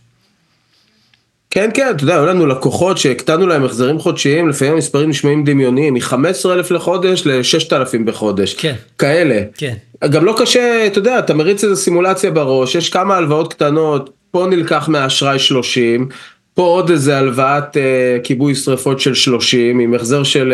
כן, 1.56 1.70
כן, 1.74 1.90
אתה 1.90 2.04
יודע, 2.04 2.16
היו 2.16 2.26
לנו 2.26 2.46
לקוחות 2.46 2.98
שהקטנו 2.98 3.48
להם 3.48 3.66
החזרים 3.66 4.00
חודשיים, 4.00 4.50
לפעמים 4.50 4.74
המספרים 4.74 5.10
נשמעים 5.10 5.44
דמיוניים, 5.44 5.94
מ-15,000 5.94 6.74
לחודש 6.74 7.26
ל-6,000 7.26 8.06
בחודש. 8.06 8.54
כן. 8.54 8.74
כאלה. 8.98 9.42
כן. 9.58 9.74
גם 10.10 10.26
לא 10.26 10.36
קשה, 10.38 10.88
אתה 10.88 11.00
יודע, 11.00 11.20
אתה 11.20 11.34
מריץ 11.34 11.64
איזה 11.64 11.76
סימולציה 11.76 12.32
בראש, 12.32 12.76
יש 12.76 12.90
כמה 12.90 13.16
הלוואות 13.16 13.54
קטנות, 13.54 14.10
פה 14.32 14.48
נלקח 14.50 14.88
מהאשראי 14.88 15.40
30, 15.40 16.10
פה 16.54 16.64
עוד 16.64 16.90
איזה 16.90 17.18
הלוואת 17.18 17.78
אה, 17.78 18.18
כיבוי 18.24 18.56
שרפות 18.56 19.00
של 19.00 19.14
30, 19.14 19.80
עם 19.80 19.94
החזר 19.94 20.24
של 20.24 20.54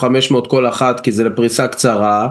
1,000-1,500 0.00 0.48
כל 0.48 0.68
אחת, 0.68 1.00
כי 1.00 1.12
זה 1.12 1.24
לפריסה 1.24 1.68
קצרה. 1.68 2.28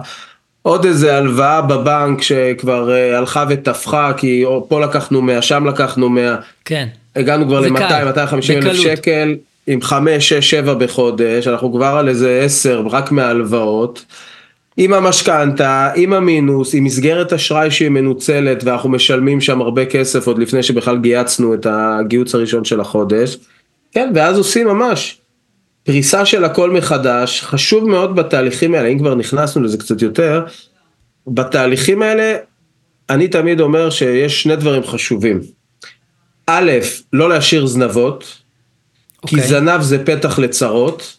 עוד 0.62 0.84
איזה 0.84 1.16
הלוואה 1.16 1.62
בבנק 1.62 2.22
שכבר 2.22 2.90
אה, 2.92 3.18
הלכה 3.18 3.44
ותפחה, 3.48 4.12
כי 4.16 4.44
פה 4.68 4.80
לקחנו 4.80 5.22
100, 5.22 5.42
שם 5.42 5.66
לקחנו 5.66 6.08
100. 6.08 6.36
כן. 6.64 6.88
הגענו 7.18 7.46
כבר 7.46 7.62
זה 7.62 7.68
ל-200, 7.68 7.78
קל, 7.78 8.04
250 8.04 8.62
אלף. 8.62 8.76
שקל, 8.76 9.36
עם 9.66 9.80
5, 9.80 10.28
6, 10.28 10.50
7 10.50 10.74
בחודש, 10.74 11.48
אנחנו 11.48 11.72
כבר 11.72 11.86
על 11.98 12.08
איזה 12.08 12.40
10 12.44 12.82
רק 12.90 13.12
מההלוואות. 13.12 14.04
עם 14.80 14.92
המשכנתה, 14.92 15.90
עם 15.94 16.12
המינוס, 16.12 16.74
עם 16.74 16.84
מסגרת 16.84 17.32
אשראי 17.32 17.70
שהיא 17.70 17.88
מנוצלת 17.88 18.64
ואנחנו 18.64 18.88
משלמים 18.88 19.40
שם 19.40 19.60
הרבה 19.60 19.86
כסף 19.86 20.26
עוד 20.26 20.38
לפני 20.38 20.62
שבכלל 20.62 20.98
גייצנו 20.98 21.54
את 21.54 21.66
הגיוץ 21.70 22.34
הראשון 22.34 22.64
של 22.64 22.80
החודש. 22.80 23.36
כן, 23.92 24.10
ואז 24.14 24.38
עושים 24.38 24.66
ממש 24.66 25.18
פריסה 25.84 26.24
של 26.24 26.44
הכל 26.44 26.70
מחדש, 26.70 27.42
חשוב 27.42 27.88
מאוד 27.88 28.16
בתהליכים 28.16 28.74
האלה, 28.74 28.88
אם 28.88 28.98
כבר 28.98 29.14
נכנסנו 29.14 29.62
לזה 29.62 29.78
קצת 29.78 30.02
יותר, 30.02 30.44
בתהליכים 31.26 32.02
האלה 32.02 32.36
אני 33.10 33.28
תמיד 33.28 33.60
אומר 33.60 33.90
שיש 33.90 34.42
שני 34.42 34.56
דברים 34.56 34.82
חשובים. 34.82 35.57
א', 36.50 36.70
לא 37.12 37.28
להשאיר 37.28 37.66
זנבות, 37.66 38.24
כי 39.26 39.36
אוקיי. 39.36 39.48
זנב 39.48 39.80
זה 39.80 40.04
פתח 40.04 40.38
לצרות. 40.38 41.18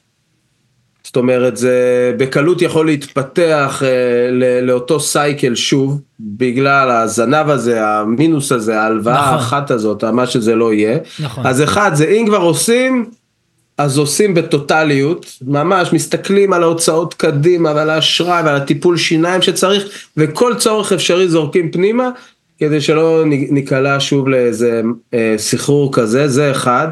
זאת 1.04 1.16
אומרת, 1.16 1.58
זה 1.58 2.14
בקלות 2.18 2.62
יכול 2.62 2.86
להתפתח 2.86 3.82
אה, 3.86 4.32
ל- 4.32 4.60
לאותו 4.66 5.00
סייקל 5.00 5.56
שוב, 5.56 6.02
בגלל 6.20 6.92
הזנב 6.92 7.50
הזה, 7.50 7.88
המינוס 7.88 8.52
הזה, 8.52 8.82
ההלוואה 8.82 9.22
נכון. 9.22 9.34
האחת 9.34 9.72
הזאת, 9.72 10.04
מה 10.04 10.28
שזה 10.28 10.56
לא 10.56 10.74
יהיה. 10.74 10.98
נכון. 11.20 11.46
אז 11.46 11.64
אחד, 11.64 11.92
זה 11.94 12.06
אם 12.06 12.26
כבר 12.28 12.38
עושים, 12.42 13.06
אז 13.78 13.98
עושים 13.98 14.34
בטוטליות, 14.34 15.26
ממש 15.42 15.94
מסתכלים 15.94 16.54
על 16.54 16.64
ההוצאות 16.64 17.14
קדימה 17.14 17.72
ועל 17.76 17.90
האשראי 17.90 18.44
ועל 18.44 18.56
הטיפול 18.56 18.98
שיניים 18.98 19.42
שצריך, 19.42 19.84
וכל 20.18 20.56
צורך 20.56 20.92
אפשרי 20.92 21.28
זורקים 21.28 21.72
פנימה, 21.72 22.10
כדי 22.60 22.82
שלא 22.82 23.24
ניקלע 23.28 24.00
שוב 24.00 24.30
לאיזה 24.30 24.82
אה, 25.14 25.34
סחרור 25.38 25.94
כזה, 25.94 26.28
זה 26.28 26.52
אחד. 26.52 26.88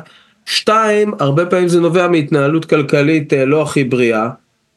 שתיים, 0.45 1.11
הרבה 1.19 1.45
פעמים 1.45 1.67
זה 1.67 1.79
נובע 1.79 2.07
מהתנהלות 2.07 2.65
כלכלית 2.65 3.33
אה, 3.33 3.45
לא 3.45 3.61
הכי 3.61 3.83
בריאה. 3.83 4.29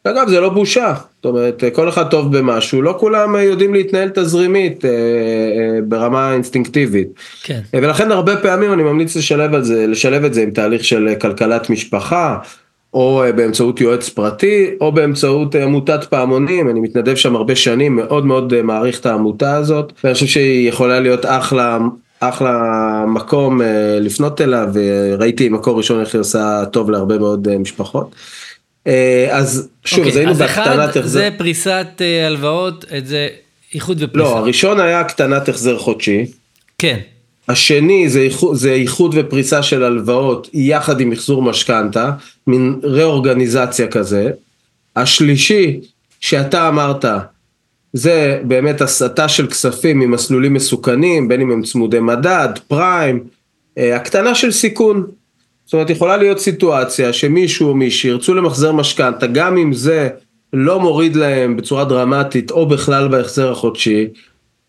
אגב, 0.04 0.28
זה 0.28 0.40
לא 0.40 0.48
בושה, 0.48 0.94
זאת 1.16 1.24
אומרת, 1.24 1.64
אה, 1.64 1.70
כל 1.70 1.88
אחד 1.88 2.08
טוב 2.10 2.38
במשהו, 2.38 2.82
לא 2.82 2.96
כולם 3.00 3.36
אה, 3.36 3.42
יודעים 3.42 3.74
להתנהל 3.74 4.08
תזרימית 4.14 4.84
אה, 4.84 4.90
אה, 4.90 5.78
ברמה 5.88 6.32
אינסטינקטיבית. 6.32 7.08
כן. 7.42 7.60
אה, 7.74 7.78
ולכן 7.82 8.12
הרבה 8.12 8.36
פעמים 8.36 8.72
אני 8.72 8.82
ממליץ 8.82 9.16
לשלב, 9.16 9.54
על 9.54 9.62
זה, 9.64 9.86
לשלב 9.86 10.24
את 10.24 10.34
זה 10.34 10.42
עם 10.42 10.50
תהליך 10.50 10.84
של 10.84 11.14
כלכלת 11.20 11.70
משפחה, 11.70 12.38
או 12.94 13.22
אה, 13.24 13.32
באמצעות 13.32 13.80
יועץ 13.80 14.08
פרטי, 14.08 14.70
או 14.80 14.92
באמצעות 14.92 15.56
אה, 15.56 15.64
עמותת 15.64 16.04
פעמונים, 16.04 16.70
אני 16.70 16.80
מתנדב 16.80 17.14
שם 17.14 17.36
הרבה 17.36 17.56
שנים, 17.56 17.96
מאוד 17.96 18.26
מאוד 18.26 18.54
אה, 18.54 18.62
מעריך 18.62 19.00
את 19.00 19.06
העמותה 19.06 19.56
הזאת, 19.56 19.92
ואני 20.04 20.14
חושב 20.14 20.26
שהיא 20.26 20.68
יכולה 20.68 21.00
להיות 21.00 21.26
אחלה, 21.26 21.78
אחלה 22.20 22.60
מקום 23.08 23.60
לפנות 24.00 24.40
אליו, 24.40 24.68
וראיתי 24.74 25.48
מקור 25.48 25.78
ראשון 25.78 26.00
איך 26.00 26.14
היא 26.14 26.20
עושה 26.20 26.64
טוב 26.72 26.90
להרבה 26.90 27.18
מאוד 27.18 27.56
משפחות. 27.58 28.14
אז 29.30 29.68
שוב, 29.84 29.98
אוקיי, 29.98 30.12
אז 30.12 30.16
היינו 30.16 30.34
בהקטנת 30.34 30.96
החזר. 30.96 31.02
זה 31.02 31.28
פריסת 31.38 31.86
הלוואות, 32.26 32.84
את 32.98 33.06
זה 33.06 33.28
איחוד 33.74 34.02
ופריסה. 34.02 34.28
לא, 34.28 34.38
הראשון 34.38 34.80
היה 34.80 35.00
הקטנת 35.00 35.48
החזר 35.48 35.78
חודשי. 35.78 36.26
כן. 36.78 36.98
השני 37.50 38.08
זה 38.08 38.20
איחוד, 38.20 38.56
זה 38.56 38.72
איחוד 38.72 39.14
ופריסה 39.18 39.62
של 39.62 39.84
הלוואות 39.84 40.50
יחד 40.52 41.00
עם 41.00 41.10
מחזור 41.10 41.42
משכנתה, 41.42 42.10
מין 42.46 42.80
רה-אורגניזציה 42.82 43.86
כזה. 43.86 44.30
השלישי 44.96 45.80
שאתה 46.20 46.68
אמרת, 46.68 47.04
זה 47.92 48.40
באמת 48.44 48.80
הסטה 48.80 49.28
של 49.28 49.46
כספים 49.46 49.98
ממסלולים 49.98 50.54
מסוכנים, 50.54 51.28
בין 51.28 51.40
אם 51.40 51.50
הם 51.50 51.62
צמודי 51.62 52.00
מדד, 52.00 52.48
פריים, 52.68 53.24
אה, 53.78 53.96
הקטנה 53.96 54.34
של 54.34 54.50
סיכון. 54.50 55.06
זאת 55.64 55.72
אומרת, 55.72 55.90
יכולה 55.90 56.16
להיות 56.16 56.38
סיטואציה 56.38 57.12
שמישהו 57.12 57.68
או 57.68 57.74
מישהי 57.74 58.10
ירצו 58.10 58.34
למחזר 58.34 58.72
משכנתה, 58.72 59.26
גם 59.26 59.56
אם 59.56 59.72
זה 59.72 60.08
לא 60.52 60.80
מוריד 60.80 61.16
להם 61.16 61.56
בצורה 61.56 61.84
דרמטית 61.84 62.50
או 62.50 62.66
בכלל 62.66 63.08
בהחזר 63.08 63.52
החודשי, 63.52 64.06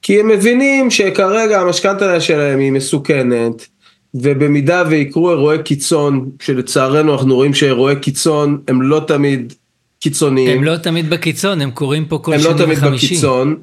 כי 0.01 0.19
הם 0.19 0.27
מבינים 0.27 0.91
שכרגע 0.91 1.61
המשכנתה 1.61 2.19
שלהם 2.19 2.59
היא 2.59 2.71
מסוכנת, 2.71 3.67
ובמידה 4.15 4.83
ויקרו 4.89 5.31
אירועי 5.31 5.63
קיצון, 5.63 6.29
שלצערנו 6.41 7.13
אנחנו 7.13 7.35
רואים 7.35 7.53
שאירועי 7.53 7.95
קיצון 7.95 8.57
הם 8.67 8.81
לא 8.81 9.01
תמיד 9.07 9.53
קיצוניים. 9.99 10.57
הם 10.57 10.63
לא 10.63 10.77
תמיד 10.77 11.09
בקיצון, 11.09 11.61
הם 11.61 11.71
קורים 11.71 12.05
פה 12.05 12.17
כל 12.17 12.33
הם 12.33 12.39
שני 12.39 12.53
לא 12.53 12.57
תמיד 12.57 12.77
וחמישי. 12.77 13.05
בקיצון. 13.05 13.55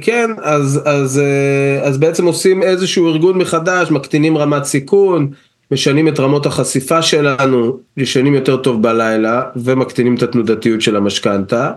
כן, 0.00 0.30
אז, 0.42 0.80
אז, 0.84 1.18
אה, 1.18 1.88
אז 1.88 1.98
בעצם 1.98 2.26
עושים 2.26 2.62
איזשהו 2.62 3.08
ארגון 3.08 3.38
מחדש, 3.38 3.90
מקטינים 3.90 4.38
רמת 4.38 4.64
סיכון, 4.64 5.30
משנים 5.70 6.08
את 6.08 6.20
רמות 6.20 6.46
החשיפה 6.46 7.02
שלנו, 7.02 7.78
ישנים 7.96 8.34
יותר 8.34 8.56
טוב 8.56 8.82
בלילה, 8.82 9.42
ומקטינים 9.56 10.14
את 10.14 10.22
התנודתיות 10.22 10.80
של 10.80 10.96
המשכנתה. 10.96 11.72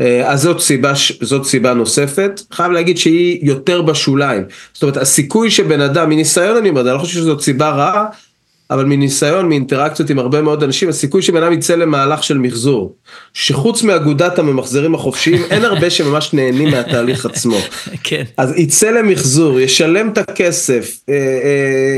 אה, 0.00 0.30
אז 0.30 0.42
זאת 0.42 0.60
סיבה, 0.60 0.92
זאת 1.20 1.44
סיבה 1.44 1.74
נוספת, 1.74 2.40
חייב 2.52 2.72
להגיד 2.72 2.98
שהיא 2.98 3.38
יותר 3.42 3.82
בשוליים. 3.82 4.42
זאת 4.72 4.82
אומרת, 4.82 4.96
הסיכוי 4.96 5.50
שבן 5.50 5.80
אדם, 5.80 6.10
מניסיון 6.10 6.56
אני 6.56 6.68
אומר, 6.68 6.80
אני 6.80 6.94
לא 6.94 6.98
חושב 6.98 7.14
שזאת 7.14 7.40
סיבה 7.40 7.70
רעה, 7.70 8.06
אבל 8.70 8.84
מניסיון, 8.84 9.48
מאינטראקציות 9.48 10.10
עם 10.10 10.18
הרבה 10.18 10.42
מאוד 10.42 10.62
אנשים, 10.62 10.88
הסיכוי 10.88 11.22
שבן 11.22 11.42
אדם 11.42 11.52
יצא 11.52 11.74
למהלך 11.74 12.24
של 12.24 12.38
מחזור, 12.38 12.94
שחוץ 13.34 13.82
מאגודת 13.82 14.38
הממחזרים 14.38 14.94
החופשיים, 14.94 15.42
אין 15.50 15.64
הרבה 15.64 15.90
שממש 15.90 16.32
נהנים 16.32 16.70
מהתהליך 16.70 17.26
עצמו. 17.26 17.56
כן. 18.04 18.22
אז 18.36 18.58
יצא 18.58 18.90
למחזור, 18.90 19.60
ישלם 19.60 20.08
את 20.08 20.18
הכסף, 20.18 20.98
אה, 21.08 21.14
אה, 21.14 21.20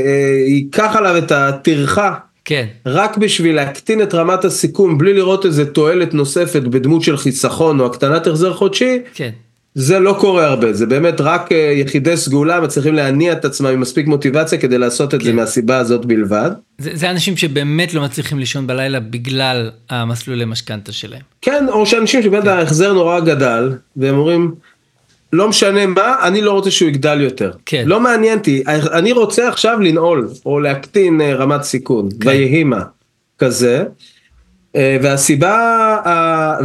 אה, 0.05 0.45
ייקח 0.47 0.95
עליו 0.95 1.17
את 1.17 1.31
הטרחה 1.31 2.13
כן, 2.45 2.65
רק 2.85 3.17
בשביל 3.17 3.55
להקטין 3.55 4.01
את 4.01 4.13
רמת 4.13 4.45
הסיכון 4.45 4.97
בלי 4.97 5.13
לראות 5.13 5.45
איזה 5.45 5.65
תועלת 5.65 6.13
נוספת 6.13 6.61
בדמות 6.61 7.01
של 7.01 7.17
חיסכון 7.17 7.79
או 7.79 7.85
הקטנת 7.85 8.27
החזר 8.27 8.53
חודשי, 8.53 8.99
כן. 9.13 9.29
זה 9.75 9.99
לא 9.99 10.17
קורה 10.19 10.45
הרבה, 10.45 10.73
זה 10.73 10.85
באמת 10.85 11.21
רק 11.21 11.51
אה, 11.51 11.57
יחידי 11.57 12.17
סגולה 12.17 12.61
מצליחים 12.61 12.93
להניע 12.93 13.33
את 13.33 13.45
עצמם 13.45 13.67
עם 13.67 13.79
מספיק 13.79 14.07
מוטיבציה 14.07 14.57
כדי 14.57 14.77
לעשות 14.77 15.13
את 15.13 15.21
זה 15.21 15.29
כן. 15.29 15.35
מהסיבה 15.35 15.77
הזאת 15.77 16.05
בלבד. 16.05 16.51
זה, 16.77 16.91
זה 16.93 17.11
אנשים 17.11 17.37
שבאמת 17.37 17.93
לא 17.93 18.01
מצליחים 18.01 18.39
לישון 18.39 18.67
בלילה 18.67 18.99
בגלל 18.99 19.71
המסלולי 19.89 20.45
משכנתה 20.45 20.91
שלהם. 20.91 21.21
כן, 21.41 21.65
או 21.69 21.85
שאנשים 21.85 22.23
שבאמת 22.23 22.47
ההחזר 22.47 22.93
נורא 22.93 23.19
גדל, 23.19 23.71
והם 23.97 24.15
אומרים, 24.15 24.51
לא 25.33 25.47
משנה 25.47 25.85
מה, 25.85 26.15
אני 26.21 26.41
לא 26.41 26.51
רוצה 26.51 26.71
שהוא 26.71 26.89
יגדל 26.89 27.21
יותר. 27.21 27.51
כן. 27.65 27.83
לא 27.85 27.99
מעניין 27.99 28.37
אותי, 28.37 28.63
אני 28.67 29.11
רוצה 29.11 29.47
עכשיו 29.47 29.79
לנעול, 29.79 30.29
או 30.45 30.59
להקטין 30.59 31.21
אה, 31.21 31.35
רמת 31.35 31.63
סיכון, 31.63 32.09
כן. 32.21 32.29
ויהי 32.29 32.63
מה, 32.63 32.81
כזה. 33.39 33.83
אה, 34.75 34.97
והסיבה, 35.01 35.97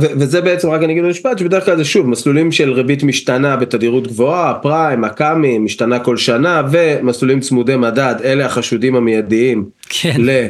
וזה 0.01 0.41
בעצם 0.41 0.71
רק 0.71 0.83
אני 0.83 0.93
אגיד 0.93 1.05
במשפט, 1.05 1.39
שבדרך 1.39 1.65
כלל 1.65 1.77
זה 1.77 1.85
שוב 1.85 2.09
מסלולים 2.09 2.53
של 2.53 2.73
ריבית 2.73 3.03
משתנה 3.03 3.57
בתדירות 3.57 4.07
גבוהה, 4.07 4.55
פריים, 4.55 5.05
הקאמי, 5.05 5.59
משתנה 5.59 5.99
כל 5.99 6.17
שנה, 6.17 6.63
ומסלולים 6.71 7.41
צמודי 7.41 7.77
מדד, 7.77 8.15
אלה 8.25 8.47
החשודים 8.47 8.97
המיידיים 8.97 9.65
כן. 9.89 10.15
ל- 10.19 10.47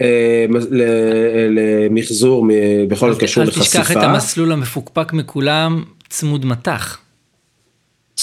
אה, 0.00 0.46
למחזור 1.50 2.46
בכל 2.88 3.12
הקשור 3.12 3.42
אל 3.42 3.48
לחשיפה. 3.48 3.64
תשכח 3.64 3.90
את 3.90 3.96
המסלול 3.96 4.52
המפוקפק 4.52 5.12
מכולם, 5.12 5.82
צמוד 6.08 6.46
מטח. 6.46 6.98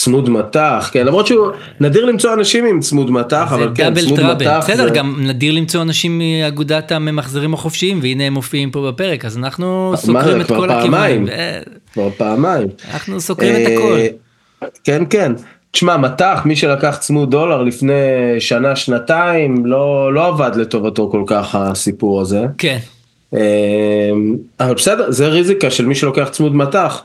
צמוד 0.04 0.30
מטח, 0.30 0.90
כן, 0.94 1.06
למרות 1.08 1.28
שהוא 1.28 1.48
נדיר 1.80 2.06
למצוא 2.06 2.34
אנשים 2.34 2.66
עם 2.66 2.80
צמוד 2.80 3.12
מטח, 3.12 3.52
אבל 3.54 3.70
כן, 3.76 3.94
צמוד 3.96 4.20
טראבל. 4.20 4.46
מטח. 4.46 4.60
בסדר, 4.64 4.88
זה- 4.88 4.94
גם 4.94 5.16
נדיר 5.20 5.54
למצוא 5.54 5.82
אנשים 5.82 6.18
מאגודת 6.20 6.92
הממחזרים 6.92 7.54
החופשיים, 7.54 8.00
והנה 8.02 8.24
הם 8.24 8.34
מופיעים 8.34 8.72
פה 8.72 8.92
בפרק, 8.92 9.26
אז 9.26 9.38
אנחנו 9.38 9.94
סוקרים 9.96 10.42
את 10.42 10.48
כל. 10.48 10.70
הכיוונים. 10.72 11.30
אה, 11.30 11.60
כבר 11.94 12.10
פעמיים. 12.18 12.68
אנחנו 12.94 13.22
סוקרים 13.22 13.56
את 13.56 13.68
אה, 13.68 13.74
הכל. 13.74 13.98
כן, 14.84 15.04
כן. 15.10 15.32
תשמע, 15.72 15.98
מטח, 15.98 16.42
מי 16.46 16.56
שלקח 16.56 16.98
צמוד 17.00 17.32
דולר 17.32 17.64
לפני 17.64 17.94
שנה, 18.40 18.76
שנתיים, 18.76 19.66
לא, 19.66 20.14
לא 20.14 20.28
עבד 20.28 20.52
לטובתו 20.56 21.10
כל 21.12 21.24
כך 21.28 21.56
הסיפור 21.56 22.22
הזה. 22.22 22.46
כן, 22.58 22.78
אה, 23.34 23.40
אבל 24.60 24.74
בסדר, 24.74 25.12
זה 25.12 25.28
ריזיקה 25.28 25.72
של 25.72 25.86
מי 25.86 25.96
שלוקח 25.96 26.28
צמוד 26.32 26.56
מטח. 26.56 27.04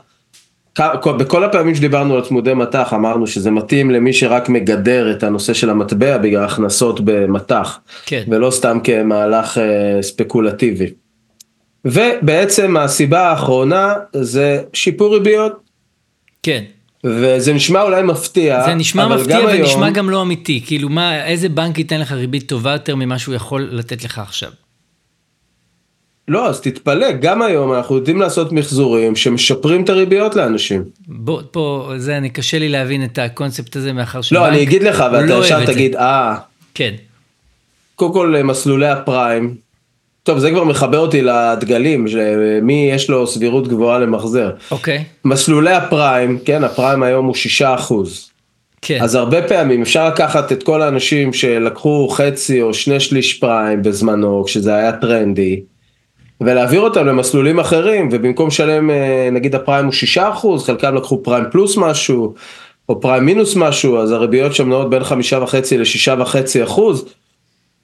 בכל 1.17 1.43
הפעמים 1.43 1.75
שדיברנו 1.75 2.15
על 2.15 2.21
צמודי 2.21 2.53
מטח 2.53 2.93
אמרנו 2.93 3.27
שזה 3.27 3.51
מתאים 3.51 3.91
למי 3.91 4.13
שרק 4.13 4.49
מגדר 4.49 5.11
את 5.11 5.23
הנושא 5.23 5.53
של 5.53 5.69
המטבע 5.69 6.17
בגלל 6.17 6.43
הכנסות 6.43 6.99
במטח. 7.03 7.79
כן. 8.05 8.23
ולא 8.27 8.51
סתם 8.51 8.79
כמהלך 8.83 9.57
אה, 9.57 10.01
ספקולטיבי. 10.01 10.87
ובעצם 11.85 12.77
הסיבה 12.77 13.29
האחרונה 13.29 13.93
זה 14.13 14.61
שיפור 14.73 15.13
ריביות, 15.13 15.53
כן. 16.43 16.63
וזה 17.03 17.53
נשמע 17.53 17.81
אולי 17.81 18.01
מפתיע, 18.03 18.63
זה 18.65 18.73
נשמע 18.73 19.05
אבל 19.05 19.15
מפתיע 19.21 19.41
גם 19.41 19.47
היום- 19.47 19.61
ונשמע 19.61 19.89
גם 19.89 20.09
לא 20.09 20.21
אמיתי. 20.21 20.61
כאילו, 20.65 20.89
מה, 20.89 21.25
איזה 21.25 21.49
בנק 21.49 21.77
ייתן 21.77 21.99
לך 21.99 22.11
ריבית 22.11 22.49
טובה 22.49 22.71
יותר 22.71 22.95
ממה 22.95 23.19
שהוא 23.19 23.35
יכול 23.35 23.69
לתת 23.71 24.03
לך 24.03 24.19
עכשיו? 24.19 24.49
לא, 26.27 26.49
אז 26.49 26.61
תתפלא, 26.61 27.11
גם 27.11 27.41
היום 27.41 27.73
אנחנו 27.73 27.95
יודעים 27.95 28.21
לעשות 28.21 28.51
מחזורים 28.51 29.15
שמשפרים 29.15 29.83
את 29.83 29.89
הריביות 29.89 30.35
לאנשים. 30.35 30.83
בוא, 31.07 31.41
פה, 31.51 31.91
זה, 31.97 32.17
אני 32.17 32.29
קשה 32.29 32.59
לי 32.59 32.69
להבין 32.69 33.03
את 33.03 33.17
הקונספט 33.17 33.75
הזה, 33.75 33.93
מאחר 33.93 34.21
שבנק... 34.21 34.41
לא, 34.41 34.47
אני 34.47 34.63
אגיד 34.63 34.83
לך, 34.83 35.03
ואתה 35.13 35.25
לא 35.25 35.45
ישר 35.45 35.59
זה. 35.65 35.73
תגיד, 35.73 35.95
אה, 35.95 36.35
כן, 36.73 36.93
קודם 37.95 38.13
כל 38.13 38.35
מסלולי 38.43 38.87
הפריים, 38.87 39.55
טוב, 40.23 40.39
זה 40.39 40.51
כבר 40.51 40.63
מחבר 40.63 40.99
אותי 40.99 41.21
לדגלים, 41.21 42.05
מי 42.61 42.89
יש 42.93 43.09
לו 43.09 43.27
סבירות 43.27 43.67
גבוהה 43.67 43.99
למחזר. 43.99 44.51
אוקיי, 44.71 45.03
מסלולי 45.25 45.73
הפריים, 45.73 46.39
כן, 46.45 46.63
הפריים 46.63 47.03
היום 47.03 47.25
הוא 47.25 47.35
6 47.35 47.61
אחוז. 47.61 48.29
כן. 48.81 48.99
אז 49.01 49.15
הרבה 49.15 49.41
פעמים 49.47 49.81
אפשר 49.81 50.07
לקחת 50.07 50.51
את 50.51 50.63
כל 50.63 50.81
האנשים 50.81 51.33
שלקחו 51.33 52.09
חצי 52.09 52.61
או 52.61 52.73
שני 52.73 52.99
שליש 52.99 53.33
פריים 53.33 53.81
בזמנו, 53.81 54.43
כשזה 54.43 54.75
היה 54.75 54.91
טרנדי, 54.91 55.61
ולהעביר 56.41 56.81
אותם 56.81 57.05
למסלולים 57.05 57.59
אחרים, 57.59 58.09
ובמקום 58.11 58.47
לשלם, 58.47 58.89
אה, 58.89 59.29
נגיד 59.31 59.55
הפריים 59.55 59.85
הוא 59.85 59.93
6 59.93 60.17
אחוז, 60.17 60.65
חלקם 60.65 60.95
לקחו 60.95 61.23
פריים 61.23 61.45
פלוס 61.51 61.77
משהו, 61.77 62.33
או 62.89 63.01
פריים 63.01 63.25
מינוס 63.25 63.55
משהו, 63.55 63.97
אז 63.97 64.11
הריביות 64.11 64.55
שם 64.55 64.69
נעות 64.69 64.89
בין 64.89 65.03
חמישה 65.03 65.39
וחצי 65.43 65.77
לשישה 65.77 66.15
וחצי 66.19 66.63
אחוז. 66.63 67.05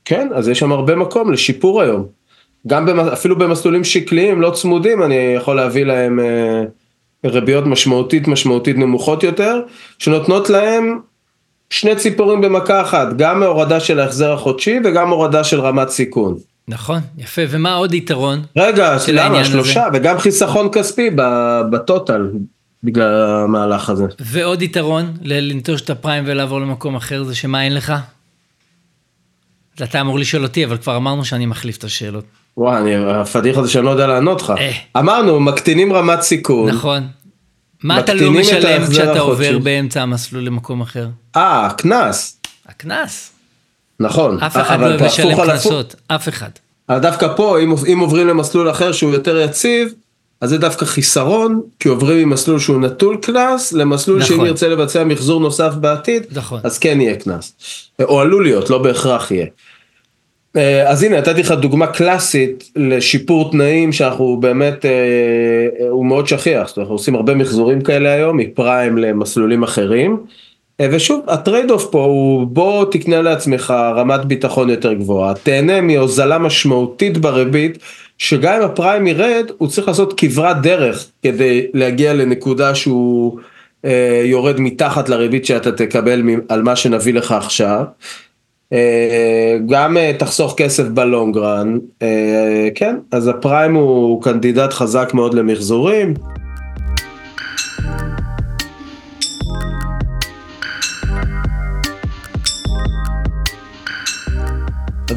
כן, 0.05 0.27
אז 0.33 0.49
יש 0.49 0.59
שם 0.59 0.71
הרבה 0.71 0.95
מקום 0.95 1.31
לשיפור 1.31 1.81
היום. 1.81 2.05
גם 2.67 2.85
במ... 2.85 2.99
אפילו 2.99 3.37
במסלולים 3.37 3.83
שקליים, 3.83 4.41
לא 4.41 4.51
צמודים, 4.51 5.03
אני 5.03 5.15
יכול 5.15 5.55
להביא 5.55 5.85
להם 5.85 6.19
אה, 6.19 6.63
ריביות 7.25 7.65
משמעותית 7.65 8.27
משמעותית 8.27 8.77
נמוכות 8.77 9.23
יותר, 9.23 9.61
שנותנות 9.99 10.49
להם 10.49 10.99
שני 11.69 11.95
ציפורים 11.95 12.41
במכה 12.41 12.81
אחת, 12.81 13.07
גם 13.17 13.43
הורדה 13.43 13.79
של 13.79 13.99
ההחזר 13.99 14.33
החודשי 14.33 14.79
וגם 14.83 15.09
הורדה 15.09 15.43
של 15.43 15.61
רמת 15.61 15.89
סיכון. 15.89 16.37
נכון, 16.69 16.99
יפה. 17.17 17.41
ומה 17.49 17.73
עוד 17.73 17.93
יתרון? 17.93 18.43
רגע, 18.57 18.97
למה? 19.13 19.39
הזה. 19.39 19.51
שלושה, 19.51 19.87
וגם 19.93 20.19
חיסכון 20.19 20.69
כספי 20.71 21.09
בטוטל, 21.71 22.29
בגלל 22.83 23.25
המהלך 23.43 23.89
הזה. 23.89 24.05
ועוד 24.19 24.61
יתרון 24.61 25.13
לנטוש 25.21 25.81
את 25.81 25.89
הפריים 25.89 26.23
ולעבור 26.27 26.61
למקום 26.61 26.95
אחר 26.95 27.23
זה 27.23 27.35
שמה 27.35 27.63
אין 27.63 27.73
לך? 27.73 27.93
אתה 29.83 30.01
אמור 30.01 30.19
לשאול 30.19 30.43
אותי, 30.43 30.65
אבל 30.65 30.77
כבר 30.77 30.95
אמרנו 30.95 31.25
שאני 31.25 31.45
מחליף 31.45 31.77
את 31.77 31.83
השאלות. 31.83 32.25
וואי, 32.57 32.81
אני, 32.81 32.95
הפדיחה 32.95 33.63
זה 33.63 33.69
שאני 33.69 33.85
לא 33.85 33.89
יודע 33.89 34.07
לענות 34.07 34.41
לך. 34.41 34.53
אה. 34.57 34.71
אמרנו, 34.97 35.39
מקטינים 35.39 35.93
רמת 35.93 36.21
סיכון. 36.21 36.69
נכון. 36.69 37.07
מה 37.83 37.99
אתה 37.99 38.13
לא 38.13 38.31
משלם 38.31 38.87
כשאתה. 38.91 39.19
עובר 39.19 39.59
באמצע 39.59 40.01
המסלול 40.01 40.43
למקום 40.43 40.81
אחר? 40.81 41.07
אה, 41.35 41.69
קנס. 41.77 42.39
הקנס. 42.67 43.38
נכון. 43.99 44.39
אף 44.39 44.57
אחד 44.57 44.79
לא 44.79 44.87
הפוך. 44.87 45.45
קנסות, 45.45 45.95
אף 46.07 46.29
אחד. 46.29 46.49
אבל 46.89 46.99
דווקא 46.99 47.27
פה, 47.35 47.59
אם, 47.59 47.73
אם 47.93 47.99
עוברים 47.99 48.27
למסלול 48.27 48.69
אחר 48.69 48.91
שהוא 48.91 49.13
יותר 49.13 49.37
יציב, 49.37 49.93
אז 50.41 50.49
זה 50.49 50.57
דווקא 50.57 50.85
חיסרון, 50.85 51.61
כי 51.79 51.89
עוברים 51.89 52.29
ממסלול 52.29 52.59
שהוא 52.59 52.81
נטול 52.81 53.17
קנס, 53.21 53.73
למסלול 53.73 54.19
נכון. 54.19 54.37
שאם 54.37 54.45
ירצה 54.45 54.67
לבצע 54.67 55.03
מחזור 55.03 55.41
נוסף 55.41 55.73
בעתיד, 55.73 56.23
נכון. 56.31 56.59
אז 56.63 56.77
כן 56.77 57.01
יהיה 57.01 57.15
קנס. 57.15 57.53
או 58.01 58.21
עלול 58.21 58.43
להיות, 58.43 58.69
לא 58.69 58.77
בהכרח 58.77 59.31
יהיה. 59.31 59.45
אה, 60.55 60.89
אז 60.89 61.03
הנה, 61.03 61.17
נתתי 61.17 61.41
לך 61.41 61.51
דוגמה 61.51 61.87
קלאסית 61.87 62.71
לשיפור 62.75 63.51
תנאים 63.51 63.91
שאנחנו 63.91 64.37
באמת, 64.39 64.85
אה, 64.85 64.91
אה, 65.79 65.89
הוא 65.89 66.05
מאוד 66.05 66.27
שכיח, 66.27 66.67
זאת 66.67 66.77
אומרת, 66.77 66.77
אנחנו 66.77 66.95
עושים 66.95 67.15
הרבה 67.15 67.35
מחזורים 67.35 67.81
כאלה 67.81 68.09
היום, 68.13 68.37
מפריים 68.37 68.97
למסלולים 68.97 69.63
אחרים. 69.63 70.17
אה, 70.81 70.87
ושוב, 70.91 71.25
ה 71.27 71.34
trade 71.34 71.71
off 71.71 71.85
פה 71.91 72.03
הוא 72.03 72.47
בוא 72.47 72.85
תקנה 72.91 73.21
לעצמך 73.21 73.73
רמת 73.95 74.25
ביטחון 74.25 74.69
יותר 74.69 74.93
גבוהה, 74.93 75.33
תהנה 75.33 75.81
מהוזלה 75.81 76.37
משמעותית 76.37 77.17
בריבית, 77.17 77.77
שגם 78.17 78.53
אם 78.53 78.61
הפריים 78.61 79.07
ירד, 79.07 79.45
הוא 79.57 79.67
צריך 79.67 79.87
לעשות 79.87 80.13
כברת 80.17 80.61
דרך 80.61 81.05
כדי 81.23 81.67
להגיע 81.73 82.13
לנקודה 82.13 82.75
שהוא 82.75 83.39
אה, 83.85 84.21
יורד 84.25 84.59
מתחת 84.59 85.09
לריבית 85.09 85.45
שאתה 85.45 85.71
תקבל 85.71 86.23
על 86.49 86.63
מה 86.63 86.75
שנביא 86.75 87.13
לך 87.13 87.31
עכשיו. 87.31 87.83
אה, 88.73 89.57
גם 89.65 89.97
אה, 89.97 90.11
תחסוך 90.19 90.53
כסף 90.57 90.83
בלונגרן, 90.83 91.77
אה, 92.01 92.67
כן, 92.75 92.95
אז 93.11 93.27
הפריים 93.27 93.75
הוא 93.75 94.23
קנדידט 94.23 94.73
חזק 94.73 95.11
מאוד 95.13 95.33
למחזורים. 95.33 96.13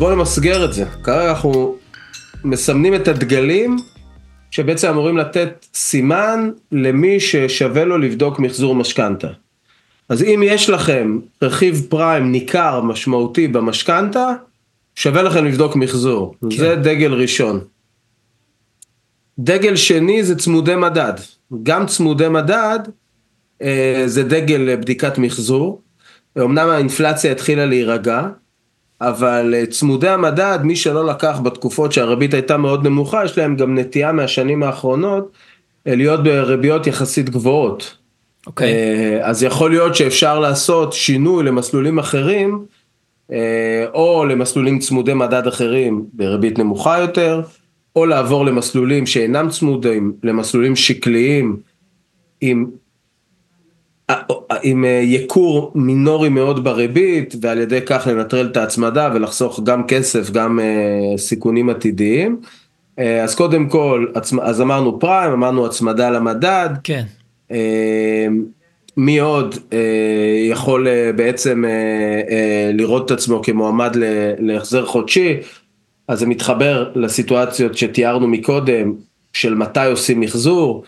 בואו 0.02 0.14
נמסגר 0.14 0.64
את 0.64 0.72
זה, 0.72 0.84
כרגע 1.02 1.30
אנחנו 1.30 1.76
מסמנים 2.44 2.94
את 2.94 3.08
הדגלים 3.08 3.76
שבעצם 4.50 4.88
אמורים 4.88 5.16
לתת 5.16 5.66
סימן 5.74 6.50
למי 6.72 7.20
ששווה 7.20 7.84
לו 7.84 7.98
לבדוק 7.98 8.38
מחזור 8.38 8.74
משכנתה. 8.74 9.28
אז 10.08 10.22
אם 10.22 10.42
יש 10.44 10.70
לכם 10.70 11.18
רכיב 11.42 11.86
פריים 11.88 12.32
ניכר 12.32 12.80
משמעותי 12.80 13.48
במשכנתה, 13.48 14.32
שווה 14.94 15.22
לכם 15.22 15.44
לבדוק 15.44 15.76
מחזור. 15.76 16.34
כן. 16.40 16.56
זה 16.56 16.74
דגל 16.76 17.12
ראשון. 17.12 17.60
דגל 19.38 19.76
שני 19.76 20.24
זה 20.24 20.36
צמודי 20.36 20.76
מדד. 20.76 21.14
גם 21.62 21.86
צמודי 21.86 22.28
מדד 22.28 22.78
אה, 23.62 24.02
זה 24.06 24.22
דגל 24.22 24.76
בדיקת 24.76 25.18
מחזור. 25.18 25.82
אמנם 26.38 26.68
האינפלציה 26.68 27.32
התחילה 27.32 27.66
להירגע, 27.66 28.28
אבל 29.02 29.54
אה, 29.54 29.66
צמודי 29.66 30.08
המדד, 30.08 30.58
מי 30.62 30.76
שלא 30.76 31.06
לקח 31.06 31.40
בתקופות 31.42 31.92
שהריבית 31.92 32.34
הייתה 32.34 32.56
מאוד 32.56 32.86
נמוכה, 32.86 33.24
יש 33.24 33.38
להם 33.38 33.56
גם 33.56 33.78
נטייה 33.78 34.12
מהשנים 34.12 34.62
האחרונות 34.62 35.32
אה, 35.86 35.94
להיות 35.94 36.22
בריביות 36.22 36.86
יחסית 36.86 37.30
גבוהות. 37.30 37.96
אוקיי. 38.46 38.72
אה, 38.72 39.18
אז 39.22 39.42
יכול 39.42 39.70
להיות 39.70 39.94
שאפשר 39.94 40.40
לעשות 40.40 40.92
שינוי 40.92 41.44
למסלולים 41.44 41.98
אחרים, 41.98 42.64
או 43.94 44.24
למסלולים 44.24 44.78
צמודי 44.78 45.14
מדד 45.14 45.46
אחרים 45.46 46.04
בריבית 46.12 46.58
נמוכה 46.58 46.98
יותר, 46.98 47.42
או 47.96 48.06
לעבור 48.06 48.46
למסלולים 48.46 49.06
שאינם 49.06 49.48
צמודים, 49.48 50.12
למסלולים 50.22 50.76
שקליים 50.76 51.56
עם, 52.40 52.66
עם 54.62 54.84
ייקור 54.84 55.72
מינורי 55.74 56.28
מאוד 56.28 56.64
בריבית, 56.64 57.34
ועל 57.40 57.58
ידי 57.58 57.80
כך 57.86 58.06
לנטרל 58.06 58.46
את 58.46 58.56
ההצמדה 58.56 59.10
ולחסוך 59.14 59.60
גם 59.64 59.86
כסף, 59.86 60.30
גם 60.30 60.60
סיכונים 61.16 61.70
עתידיים. 61.70 62.40
אז 62.98 63.34
קודם 63.34 63.68
כל, 63.68 64.06
אז 64.42 64.60
אמרנו 64.60 65.00
פריים, 65.00 65.32
אמרנו 65.32 65.66
הצמדה 65.66 66.10
למדד. 66.10 66.68
כן. 66.84 67.02
מי 68.96 69.18
עוד 69.18 69.54
אה, 69.72 69.78
יכול 70.50 70.88
אה, 70.88 71.12
בעצם 71.16 71.64
אה, 71.64 71.70
אה, 72.30 72.70
לראות 72.74 73.06
את 73.06 73.10
עצמו 73.10 73.42
כמועמד 73.42 73.96
להחזר 74.38 74.86
חודשי, 74.86 75.36
אז 76.08 76.18
זה 76.18 76.26
מתחבר 76.26 76.92
לסיטואציות 76.94 77.76
שתיארנו 77.76 78.28
מקודם, 78.28 78.94
של 79.32 79.54
מתי 79.54 79.86
עושים 79.86 80.20
מחזור, 80.20 80.84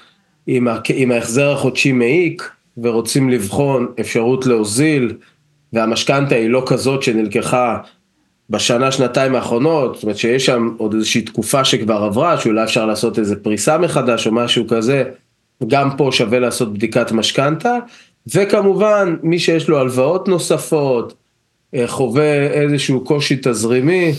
אם 0.49 1.11
ההחזר 1.13 1.53
החודשי 1.53 1.93
מעיק 1.93 2.51
ורוצים 2.83 3.31
לבחון 3.31 3.87
אפשרות 4.01 4.47
להוזיל, 4.47 5.13
והמשכנתה 5.73 6.35
היא 6.35 6.51
לא 6.51 6.63
כזאת 6.67 7.03
שנלקחה 7.03 7.79
בשנה, 8.51 8.93
שנתיים 8.93 9.35
האחרונות, 9.35 9.95
זאת 9.95 10.03
אומרת 10.03 10.17
שיש 10.17 10.47
שם 10.47 10.75
עוד 10.77 10.95
איזושהי 10.95 11.23
תקופה 11.23 11.65
שכבר 11.65 12.05
עברה, 12.05 12.39
שאולי 12.39 12.65
אפשר 12.65 12.87
לעשות 12.87 13.19
איזה 13.19 13.37
פריסה 13.37 13.79
מחדש 13.79 14.27
או 14.27 14.33
משהו 14.33 14.67
כזה, 14.69 15.05
גם 15.67 15.97
פה 15.97 16.09
שווה 16.13 16.39
לעשות 16.39 16.73
בדיקת 16.73 17.13
משכנתה, 17.13 17.79
וכמובן 18.35 19.17
מי 19.23 19.39
שיש 19.39 19.69
לו 19.69 19.79
הלוואות 19.79 20.29
נוספות, 20.29 21.15
אה, 21.75 21.87
חווה 21.87 22.47
איזשהו 22.47 23.05
קושי 23.05 23.37
תזרימי, 23.43 24.13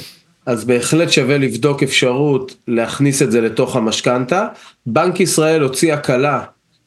אז 0.46 0.66
בהחלט 0.66 1.12
שווה 1.12 1.38
לבדוק 1.38 1.84
אפשרות 1.84 2.56
להכניס 2.68 3.22
את 3.22 3.32
זה 3.32 3.42
לתוך 3.42 3.76
המשכנתה. 3.76 4.48
בנק 4.86 5.20
ישראל 5.20 5.62
הוציא 5.62 5.94
הקלה 5.94 6.42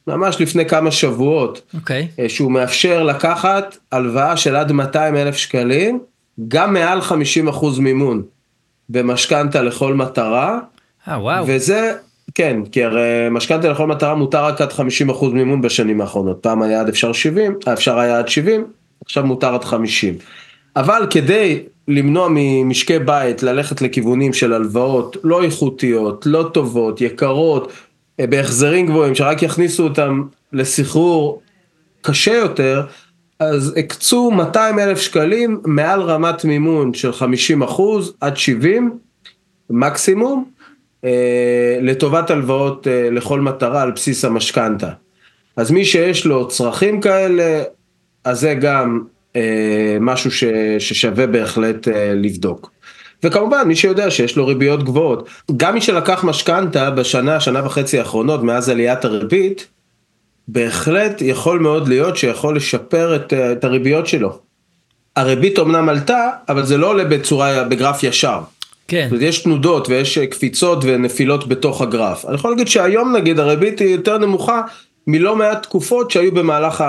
ממש 0.09 0.41
לפני 0.41 0.65
כמה 0.65 0.91
שבועות, 0.91 1.57
okay. 1.57 1.77
אוקיי. 1.77 2.07
אה, 2.19 2.29
שהוא 2.29 2.51
מאפשר 2.51 3.03
לקחת 3.03 3.77
הלוואה 3.91 4.37
של 4.37 4.55
עד 4.55 4.71
200 4.71 5.15
אלף 5.15 5.35
שקלים, 5.35 5.99
גם 6.47 6.73
מעל 6.73 6.99
50% 6.99 7.79
מימון 7.79 8.23
במשכנתה 8.89 9.61
לכל 9.61 9.93
מטרה. 9.93 10.59
אה, 11.07 11.15
ah, 11.15 11.17
וואו. 11.17 11.45
וזה, 11.47 11.93
כן, 12.35 12.61
כי 12.71 12.83
הרי 12.83 13.27
משכנתה 13.31 13.69
לכל 13.69 13.87
מטרה 13.87 14.15
מותר 14.15 14.43
רק 14.43 14.61
עד 14.61 14.71
50% 14.71 15.25
מימון 15.33 15.61
בשנים 15.61 16.01
האחרונות. 16.01 16.37
פעם 16.41 16.61
היה 16.61 16.79
עד 16.79 16.89
אפשר 16.89 17.13
70, 17.13 17.55
אה, 17.67 17.73
אפשר 17.73 17.99
היה 17.99 18.17
עד 18.19 18.27
70, 18.27 18.65
עכשיו 19.05 19.25
מותר 19.25 19.55
עד 19.55 19.63
50. 19.63 20.15
אבל 20.75 21.07
כדי 21.09 21.59
למנוע 21.87 22.27
ממשקי 22.31 22.99
בית 22.99 23.43
ללכת 23.43 23.81
לכיוונים 23.81 24.33
של 24.33 24.53
הלוואות 24.53 25.17
לא 25.23 25.43
איכותיות, 25.43 26.25
לא 26.25 26.49
טובות, 26.53 27.01
יקרות, 27.01 27.67
אה, 27.67 27.73
בהחזרים 28.19 28.85
גבוהים, 28.85 29.15
שרק 29.15 29.43
יכניסו 29.43 29.83
אותם 29.83 30.23
לסחרור 30.53 31.41
קשה 32.01 32.33
יותר, 32.33 32.85
אז 33.39 33.73
הקצו 33.77 34.31
200 34.31 34.79
אלף 34.79 34.99
שקלים 34.99 35.61
מעל 35.65 36.01
רמת 36.01 36.45
מימון 36.45 36.93
של 36.93 37.13
50 37.13 37.63
אחוז 37.63 38.13
עד 38.21 38.37
70 38.37 38.97
מקסימום, 39.69 40.45
אה, 41.05 41.77
לטובת 41.81 42.29
הלוואות 42.29 42.87
אה, 42.87 43.09
לכל 43.11 43.41
מטרה 43.41 43.81
על 43.81 43.91
בסיס 43.91 44.25
המשכנתה. 44.25 44.89
אז 45.55 45.71
מי 45.71 45.85
שיש 45.85 46.25
לו 46.25 46.47
צרכים 46.47 47.01
כאלה, 47.01 47.63
אז 48.23 48.39
זה 48.39 48.53
גם 48.53 49.01
אה, 49.35 49.97
משהו 50.01 50.31
ששווה 50.79 51.27
בהחלט 51.27 51.87
לבדוק. 52.15 52.71
וכמובן 53.23 53.67
מי 53.67 53.75
שיודע 53.75 54.11
שיש 54.11 54.37
לו 54.37 54.47
ריביות 54.47 54.83
גבוהות, 54.83 55.29
גם 55.57 55.73
מי 55.73 55.81
שלקח 55.81 56.23
משכנתה 56.23 56.89
בשנה, 56.89 57.39
שנה 57.39 57.65
וחצי 57.65 57.99
האחרונות 57.99 58.43
מאז 58.43 58.69
עליית 58.69 59.05
הריבית, 59.05 59.67
בהחלט 60.47 61.21
יכול 61.21 61.59
מאוד 61.59 61.87
להיות 61.87 62.17
שיכול 62.17 62.55
לשפר 62.55 63.15
את, 63.15 63.33
את 63.33 63.63
הריביות 63.63 64.07
שלו. 64.07 64.39
הריבית 65.15 65.59
אמנם 65.59 65.89
עלתה, 65.89 66.29
אבל 66.49 66.65
זה 66.65 66.77
לא 66.77 66.87
עולה 66.87 67.03
בצורה, 67.03 67.63
בגרף 67.63 68.03
ישר. 68.03 68.39
כן. 68.87 69.03
זאת 69.03 69.11
אומרת, 69.11 69.23
יש 69.23 69.43
תנודות 69.43 69.89
ויש 69.89 70.17
אה, 70.17 70.27
קפיצות 70.27 70.79
ונפילות 70.83 71.47
בתוך 71.47 71.81
הגרף. 71.81 72.25
אני 72.25 72.35
יכול 72.35 72.51
להגיד 72.51 72.67
שהיום 72.67 73.15
נגיד 73.15 73.39
הריבית 73.39 73.79
היא 73.79 73.95
יותר 73.95 74.17
נמוכה 74.17 74.61
מלא 75.07 75.35
מעט 75.35 75.63
תקופות 75.63 76.11
שהיו 76.11 76.31
במהלך 76.31 76.83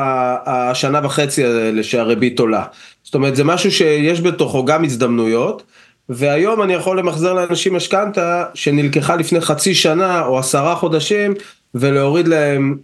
השנה 0.47 1.01
וחצי 1.03 1.45
האלה 1.45 1.83
שהריבית 1.83 2.40
עולה. 2.40 2.64
זאת 3.03 3.14
אומרת, 3.14 3.37
זה 3.37 3.45
משהו 3.45 3.73
שיש 3.73 4.21
בתוכו 4.21 4.64
גם 4.64 4.85
הזדמנויות. 4.85 5.62
והיום 6.12 6.62
אני 6.62 6.73
יכול 6.73 6.99
למחזר 6.99 7.33
לאנשים 7.33 7.75
משכנתה 7.75 8.44
שנלקחה 8.55 9.16
לפני 9.16 9.40
חצי 9.40 9.75
שנה 9.75 10.23
או 10.27 10.38
עשרה 10.38 10.75
חודשים 10.75 11.35
ולהוריד 11.75 12.29
להם 12.29 12.77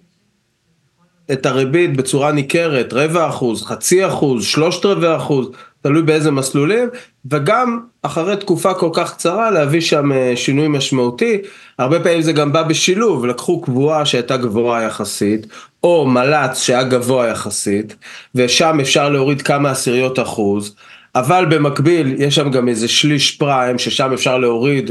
את 1.33 1.47
הריבית 1.47 1.97
בצורה 1.97 2.33
ניכרת, 2.33 2.93
רבע 2.93 3.29
אחוז, 3.29 3.65
חצי 3.65 4.07
אחוז, 4.07 4.45
שלושת 4.45 4.87
רבעי 4.87 5.17
אחוז, 5.17 5.49
תלוי 5.83 6.03
באיזה 6.03 6.31
מסלולים, 6.31 6.89
וגם 7.31 7.81
אחרי 8.03 8.37
תקופה 8.37 8.75
כל 8.75 8.91
כך 8.93 9.15
קצרה 9.15 9.51
להביא 9.51 9.81
שם 9.81 10.13
אה, 10.13 10.33
שינוי 10.37 10.69
משמעותי. 10.69 11.39
הרבה 11.79 12.01
פעמים 12.01 12.23
זה 12.23 12.33
גם 12.33 12.53
בא 12.53 12.63
בשילוב, 12.63 13.27
לקחו 13.27 13.61
קבועה 13.61 14.07
שהייתה 14.07 14.37
גבוהה 14.37 14.83
יחסית, 14.83 15.47
או 15.83 16.07
מל"צ 16.07 16.63
שהיה 16.63 16.83
גבוה 16.83 17.29
יחסית, 17.29 17.97
ושם 18.35 18.81
אפשר 18.81 19.09
להוריד 19.09 19.43
כמה 19.43 19.71
עשיריות 19.71 20.19
אחוז, 20.19 20.77
אבל 21.17 21.47
במקביל 21.51 22.15
יש 22.19 22.35
שם 22.35 22.51
גם 22.51 22.69
איזה 22.69 22.89
שליש 22.89 23.31
פריים, 23.31 23.79
ששם 23.79 24.13
אפשר 24.13 24.39
להוריד 24.39 24.91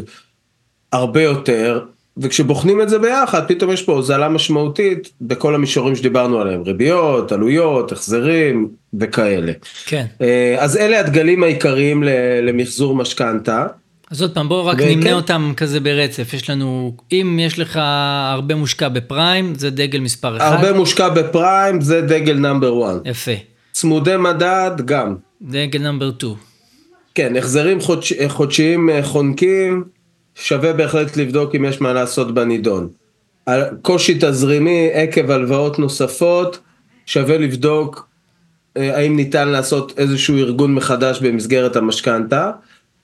הרבה 0.91 1.21
יותר, 1.21 1.79
וכשבוחנים 2.17 2.81
את 2.81 2.89
זה 2.89 2.99
ביחד, 2.99 3.47
פתאום 3.47 3.71
יש 3.71 3.83
פה 3.83 3.91
הוזלה 3.91 4.29
משמעותית 4.29 5.11
בכל 5.21 5.55
המישורים 5.55 5.95
שדיברנו 5.95 6.39
עליהם, 6.39 6.61
ריביות, 6.61 7.31
עלויות, 7.31 7.91
החזרים 7.91 8.69
וכאלה. 8.99 9.51
כן. 9.85 10.05
אה, 10.21 10.55
אז 10.59 10.77
אלה 10.77 10.99
הדגלים 10.99 11.43
העיקריים 11.43 12.03
למחזור 12.43 12.95
משכנתה. 12.95 13.65
אז 14.11 14.21
עוד 14.21 14.33
פעם, 14.33 14.49
בואו 14.49 14.65
רק 14.65 14.77
וכן, 14.77 14.89
נמנה 14.89 15.13
אותם 15.13 15.53
כזה 15.57 15.79
ברצף. 15.79 16.33
יש 16.33 16.49
לנו, 16.49 16.97
אם 17.11 17.39
יש 17.41 17.59
לך 17.59 17.79
הרבה 18.31 18.55
מושקע 18.55 18.89
בפריים, 18.89 19.55
זה 19.55 19.69
דגל 19.69 19.99
מספר 19.99 20.37
1. 20.37 20.51
הרבה 20.51 20.73
מושקע 20.73 21.09
בפריים, 21.09 21.81
זה 21.81 22.01
דגל 22.01 22.37
נאמבר 22.37 22.91
1. 22.91 23.01
יפה. 23.05 23.31
צמודי 23.75 24.17
מדד, 24.17 24.71
גם. 24.85 25.15
דגל 25.41 25.79
נאמבר 25.79 26.11
2. 26.17 26.33
כן, 27.15 27.35
החזרים 27.35 27.81
חודש, 27.81 28.13
חודשיים 28.27 28.89
אה, 28.89 29.03
חונקים. 29.03 29.83
שווה 30.35 30.73
בהחלט 30.73 31.17
לבדוק 31.17 31.55
אם 31.55 31.65
יש 31.65 31.81
מה 31.81 31.93
לעשות 31.93 32.33
בנידון. 32.33 32.87
קושי 33.81 34.17
תזרימי 34.19 34.89
עקב 34.93 35.31
הלוואות 35.31 35.79
נוספות, 35.79 36.59
שווה 37.05 37.37
לבדוק 37.37 38.07
אה, 38.77 38.97
האם 38.97 39.15
ניתן 39.15 39.47
לעשות 39.47 39.93
איזשהו 39.97 40.37
ארגון 40.37 40.73
מחדש 40.73 41.19
במסגרת 41.21 41.75
המשכנתה. 41.75 42.51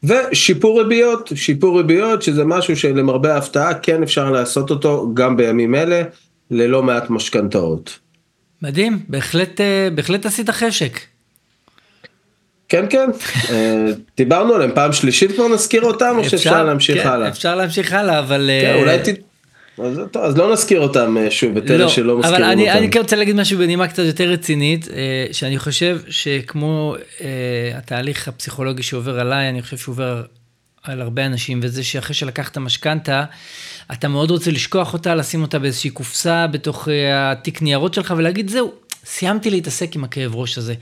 ושיפור 0.04 0.82
ריביות, 0.82 1.32
שיפור 1.36 1.78
ריביות 1.78 2.22
שזה 2.22 2.46
משהו 2.46 2.76
שלמרבה 2.76 3.34
ההפתעה 3.34 3.74
כן 3.74 4.04
אפשר 4.04 4.32
לעשות 4.32 4.70
אותו 4.70 5.12
גם 5.14 5.38
בימים 5.38 5.76
אלה 5.76 6.04
ללא 6.52 6.84
מעט 6.84 7.10
משכנתאות. 7.10 8.01
מדהים, 8.62 9.00
בהחלט, 9.08 9.62
אה, 9.62 9.88
בהחלט 9.96 10.26
עשית 10.26 10.50
חשק. 10.50 11.00
כן 12.70 12.86
כן, 12.90 13.10
אה, 13.50 13.86
דיברנו 14.18 14.54
עליהם 14.54 14.72
פעם 14.76 14.94
שלישית 14.94 15.32
כבר 15.32 15.48
נזכיר 15.48 15.82
אותם 15.82 16.16
או 16.18 16.30
שאפשר 16.30 16.64
להמשיך 16.64 17.04
כן, 17.04 17.10
הלאה? 17.10 17.28
אפשר 17.28 17.56
להמשיך 17.56 17.94
הלאה 17.94 18.20
אבל... 18.20 18.50
כן, 18.62 18.76
אולי 18.80 18.98
ת... 19.00 19.08
אז, 19.78 20.00
טוב, 20.12 20.24
אז 20.24 20.38
לא 20.38 20.54
נזכיר 20.54 20.80
אותם 20.80 21.18
אה, 21.18 21.32
שוב, 21.32 21.58
את 21.58 21.72
אלה 21.72 21.78
לא, 21.78 21.90
שלא 21.90 22.20
מזכירים 22.20 22.42
אבל 22.42 22.52
אני, 22.52 22.70
אותם. 22.70 22.78
אני 22.78 22.92
כן 22.92 23.00
רוצה 23.00 23.16
להגיד 23.16 23.36
משהו 23.36 23.58
בנימה 23.58 23.88
קצת 23.88 24.04
יותר 24.04 24.30
רצינית, 24.30 24.88
אה, 24.88 25.26
שאני 25.32 25.60
חושב 25.60 26.00
שכמו 26.10 26.96
התהליך 27.76 28.28
הפסיכולוגי 28.28 28.84
שעובר 28.84 29.20
עליי, 29.20 29.50
אני 29.50 29.62
חושב 29.62 29.78
שהוא 29.78 29.94
עובר 29.94 30.24
על 30.84 31.02
הרבה 31.02 31.26
אנשים, 31.26 31.60
וזה 31.64 31.84
שאחרי 31.84 32.16
שלקחת 32.16 32.58
משכנתה, 32.58 33.24
אתה 33.94 34.08
מאוד 34.08 34.32
רוצה 34.32 34.52
לשכוח 34.52 34.94
אותה, 34.94 35.16
לשים 35.16 35.42
אותה 35.42 35.60
באיזושהי 35.60 35.90
קופסה 35.90 36.48
בתוך 36.48 36.88
התיק 37.14 37.62
ניירות 37.62 37.94
שלך 37.94 38.14
ולהגיד 38.18 38.50
זהו, 38.50 38.72
סיימתי 39.06 39.50
להתעסק 39.50 39.96
עם 39.96 40.04
הכאב 40.04 40.36
ראש 40.36 40.58
הזה. 40.58 40.74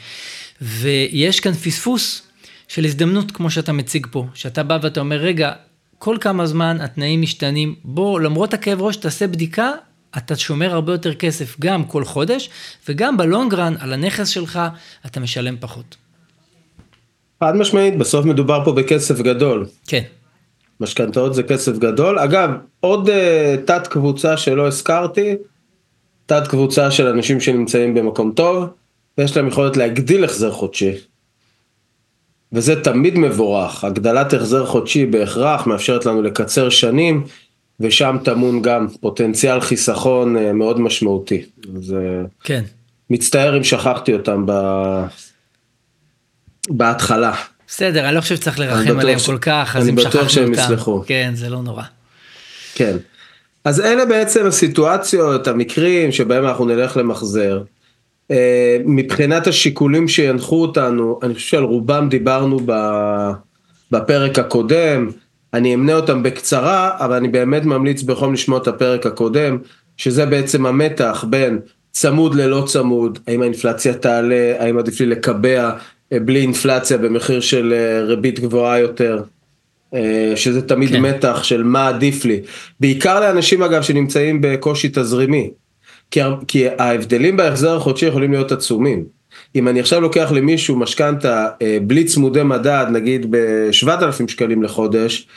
ויש 0.62 1.40
כאן 1.40 1.54
פספוס 1.54 2.22
של 2.68 2.86
הזדמנות, 2.86 3.32
כמו 3.32 3.52
שאתה 3.52 3.74
מציג 3.74 4.08
פה, 4.12 4.26
שאתה 4.34 4.64
בא 4.64 4.80
ואתה 4.82 5.00
אומר, 5.00 5.16
רגע, 5.16 5.52
כל 5.98 6.18
כמה 6.22 6.46
זמן 6.46 6.78
התנאים 6.82 7.22
משתנים, 7.22 7.76
בוא, 7.84 8.20
למרות 8.20 8.54
הכאב 8.54 8.82
ראש, 8.82 8.96
תעשה 8.96 9.28
בדיקה, 9.28 9.72
אתה 10.18 10.36
שומר 10.36 10.74
הרבה 10.74 10.92
יותר 10.92 11.14
כסף 11.14 11.60
גם 11.60 11.84
כל 11.84 12.06
חודש, 12.06 12.50
וגם 12.90 13.18
בלונגרן, 13.18 13.76
על 13.80 13.94
הנכס 13.94 14.28
שלך, 14.28 14.60
אתה 15.06 15.20
משלם 15.20 15.56
פחות. 15.60 15.96
חד 17.40 17.56
משמעית, 17.56 17.98
בסוף 17.98 18.26
מדובר 18.26 18.66
פה 18.66 18.72
בכסף 18.72 19.22
גדול. 19.22 19.66
כן. 19.88 20.04
משכנתאות 20.80 21.34
זה 21.34 21.44
כסף 21.44 21.78
גדול. 21.78 22.20
אגב, 22.20 22.50
עוד 22.80 23.10
uh, 23.10 23.12
תת 23.66 23.88
קבוצה 23.88 24.38
שלא 24.38 24.68
הזכרתי, 24.68 25.36
תת 26.26 26.48
קבוצה 26.48 26.92
של 26.92 27.08
אנשים 27.08 27.40
שנמצאים 27.40 27.94
במקום 27.94 28.32
טוב, 28.36 28.66
ויש 29.18 29.38
להם 29.38 29.48
יכולת 29.48 29.78
להגדיל 29.78 30.24
החזר 30.24 30.52
חודשי. 30.52 30.92
וזה 32.52 32.84
תמיד 32.84 33.18
מבורך. 33.18 33.84
הגדלת 33.84 34.34
החזר 34.34 34.66
חודשי 34.66 35.06
בהכרח 35.06 35.68
מאפשרת 35.68 36.06
לנו 36.06 36.22
לקצר 36.22 36.70
שנים, 36.70 37.24
ושם 37.80 38.18
טמון 38.24 38.62
גם 38.62 38.88
פוטנציאל 39.02 39.60
חיסכון 39.60 40.38
אה, 40.38 40.54
מאוד 40.54 40.80
משמעותי. 40.80 41.42
אז 41.76 41.94
אה, 41.94 42.22
כן. 42.44 42.64
מצטער 43.10 43.58
אם 43.58 43.64
שכחתי 43.64 44.14
אותם 44.14 44.44
ב... 44.46 44.52
בהתחלה. 46.70 47.36
בסדר, 47.70 48.06
אני 48.08 48.16
לא 48.16 48.22
חושב 48.22 48.36
שצריך 48.36 48.60
לרחם 48.60 48.86
בטוח 48.86 49.00
עליהם 49.02 49.20
ש- 49.20 49.26
כל 49.26 49.38
כך, 49.42 49.76
אז 49.76 49.84
אני 49.84 49.92
אם 49.92 49.96
בטוח 49.96 50.12
שכחנו 50.12 50.30
שהם 50.30 50.50
אותם. 50.52 50.62
יסלחו. 50.62 51.04
כן, 51.06 51.32
זה 51.34 51.50
לא 51.50 51.62
נורא. 51.62 51.84
כן. 52.76 52.98
אז 53.66 53.82
אלה 53.82 54.06
בעצם 54.06 54.46
הסיטואציות, 54.46 55.48
המקרים 55.48 56.12
שבהם 56.12 56.46
אנחנו 56.46 56.66
נלך 56.66 56.98
למחזר. 56.98 57.62
אה, 58.32 58.78
מבחינת 58.86 59.48
השיקולים 59.48 60.08
שינחו 60.08 60.62
אותנו, 60.62 61.20
אני 61.24 61.34
חושב 61.34 61.48
שעל 61.48 61.64
רובם 61.64 62.10
דיברנו 62.10 62.60
בפרק 63.92 64.40
הקודם, 64.40 65.10
אני 65.54 65.74
אמנה 65.74 65.94
אותם 65.94 66.24
בקצרה, 66.24 66.92
אבל 67.00 67.16
אני 67.16 67.28
באמת 67.28 67.66
ממליץ 67.66 68.02
בחום 68.04 68.34
לשמוע 68.34 68.58
את 68.58 68.68
הפרק 68.68 69.06
הקודם, 69.06 69.58
שזה 69.98 70.26
בעצם 70.26 70.66
המתח 70.66 71.26
בין 71.30 71.60
צמוד 71.92 72.36
ללא 72.36 72.64
צמוד, 72.68 73.20
האם 73.28 73.42
האינפלציה 73.42 73.94
תעלה, 73.94 74.54
האם 74.60 74.78
עדיף 74.78 75.00
לי 75.00 75.06
לקבע 75.06 75.72
בלי 76.14 76.42
אינפלציה 76.42 76.98
במחיר 76.98 77.40
של 77.40 77.74
אה, 77.74 78.04
ריבית 78.04 78.40
גבוהה 78.40 78.80
יותר. 78.80 79.22
אה, 79.94 80.34
שזה 80.36 80.62
תמיד 80.62 80.90
כן. 80.90 81.02
מתח 81.02 81.44
של 81.44 81.64
מה 81.64 81.88
עדיף 81.88 82.26
לי. 82.26 82.42
בעיקר 82.80 83.20
לאנשים 83.20 83.64
אגב 83.64 83.82
שנמצאים 83.82 84.42
בקושי 84.42 84.90
תזרימי. 84.94 85.50
כי, 86.48 86.68
ההבדלים 86.78 87.38
בהחזר 87.38 87.76
החודשי 87.76 88.06
יכולים 88.06 88.32
להיות 88.32 88.52
עצומים. 88.52 89.06
אם 89.56 89.68
אני 89.68 89.80
עכשיו 89.80 90.02
לוקח 90.02 90.32
למישהו 90.32 90.76
משכנתה 90.76 91.48
אה, 91.62 91.78
בלי 91.82 92.04
צמודי 92.04 92.44
מדד, 92.44 92.86
נגיד 92.92 93.32
ב-7,000 93.32 94.28
שקלים 94.28 94.64
לחודש, 94.64 95.28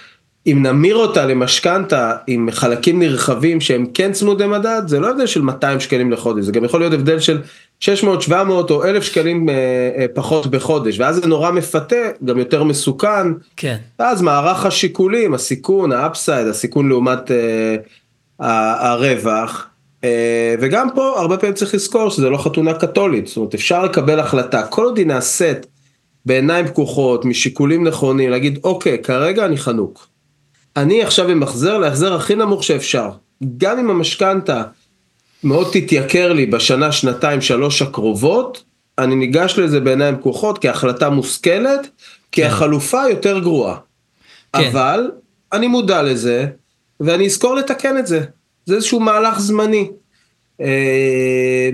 אם 0.47 0.59
נמיר 0.63 0.97
אותה 0.97 1.27
למשכנתה 1.27 2.13
עם 2.27 2.49
חלקים 2.51 2.99
נרחבים 2.99 3.61
שהם 3.61 3.87
כן 3.95 4.13
צמודי 4.13 4.47
מדד, 4.47 4.83
זה 4.87 5.01
לא 5.01 5.11
הבדל 5.11 5.27
של 5.27 5.43
200 5.43 5.81
שקלים 5.81 6.13
לחודש, 6.13 6.45
זה 6.45 6.53
גם 6.53 6.65
יכול 6.65 6.81
להיות 6.81 6.93
הבדל 6.93 7.19
של 7.19 7.39
600, 7.83 8.23
700 8.23 8.71
או 8.71 8.85
1,000 8.85 9.03
שקלים 9.03 9.49
אה, 9.49 9.55
אה, 9.97 10.07
פחות 10.15 10.47
בחודש, 10.47 11.01
ואז 11.01 11.17
זה 11.17 11.27
נורא 11.27 11.51
מפתה, 11.51 11.97
גם 12.25 12.39
יותר 12.39 12.65
מסוכן. 12.65 13.27
כן. 13.57 13.77
אז 13.99 14.23
מערך 14.23 14.67
השיקולים, 14.67 15.35
הסיכון, 15.35 15.93
האפסייד, 15.93 16.47
הסיכון 16.47 16.89
לעומת 16.89 17.31
אה, 17.31 17.77
הרווח, 18.93 19.67
אה, 20.05 20.55
וגם 20.61 20.89
פה 20.95 21.21
הרבה 21.21 21.37
פעמים 21.37 21.55
צריך 21.55 21.75
לזכור 21.75 22.09
שזה 22.09 22.31
לא 22.31 22.37
חתונה 22.37 22.75
קתולית, 22.75 23.27
זאת 23.27 23.37
אומרת 23.37 23.55
אפשר 23.55 23.85
לקבל 23.85 24.21
החלטה, 24.21 24.67
כל 24.67 24.85
עוד 24.85 24.99
היא 24.99 25.07
נעשית 25.07 25.67
בעיניים 26.27 26.67
פקוחות, 26.67 27.25
משיקולים 27.25 27.87
נכונים, 27.87 28.31
להגיד 28.31 28.59
אוקיי, 28.65 28.99
כרגע 29.03 29.45
אני 29.47 29.57
חנוק. 29.57 30.09
אני 30.77 31.03
עכשיו 31.03 31.33
אמחזר 31.33 31.79
להחזר 31.79 32.15
הכי 32.15 32.35
נמוך 32.35 32.65
שאפשר. 32.65 33.11
גם 33.57 33.79
אם 33.79 33.91
המשכנתה 33.91 34.63
מאוד 35.45 35.69
תתייקר 35.73 36.33
לי 36.33 36.47
בשנה, 36.47 36.93
שנתיים, 36.93 37.41
שלוש 37.41 37.83
הקרובות, 37.83 38.65
אני 38.99 39.15
ניגש 39.15 39.59
לזה 39.59 39.81
בעיניים 39.81 40.17
פקוחות 40.17 40.59
כהחלטה 40.59 41.11
מושכלת, 41.11 41.89
כי 42.33 42.43
כן. 42.43 42.47
החלופה 42.47 43.03
יותר 43.11 43.39
גרועה. 43.39 43.77
כן. 44.57 44.69
אבל 44.69 45.11
אני 45.53 45.67
מודע 45.67 46.03
לזה, 46.03 46.47
ואני 47.01 47.27
אזכור 47.27 47.55
לתקן 47.55 47.99
את 47.99 48.07
זה. 48.07 48.21
זה 48.67 48.75
איזשהו 48.75 49.01
מהלך 49.01 49.39
זמני. 49.39 49.91
אה, 50.61 51.71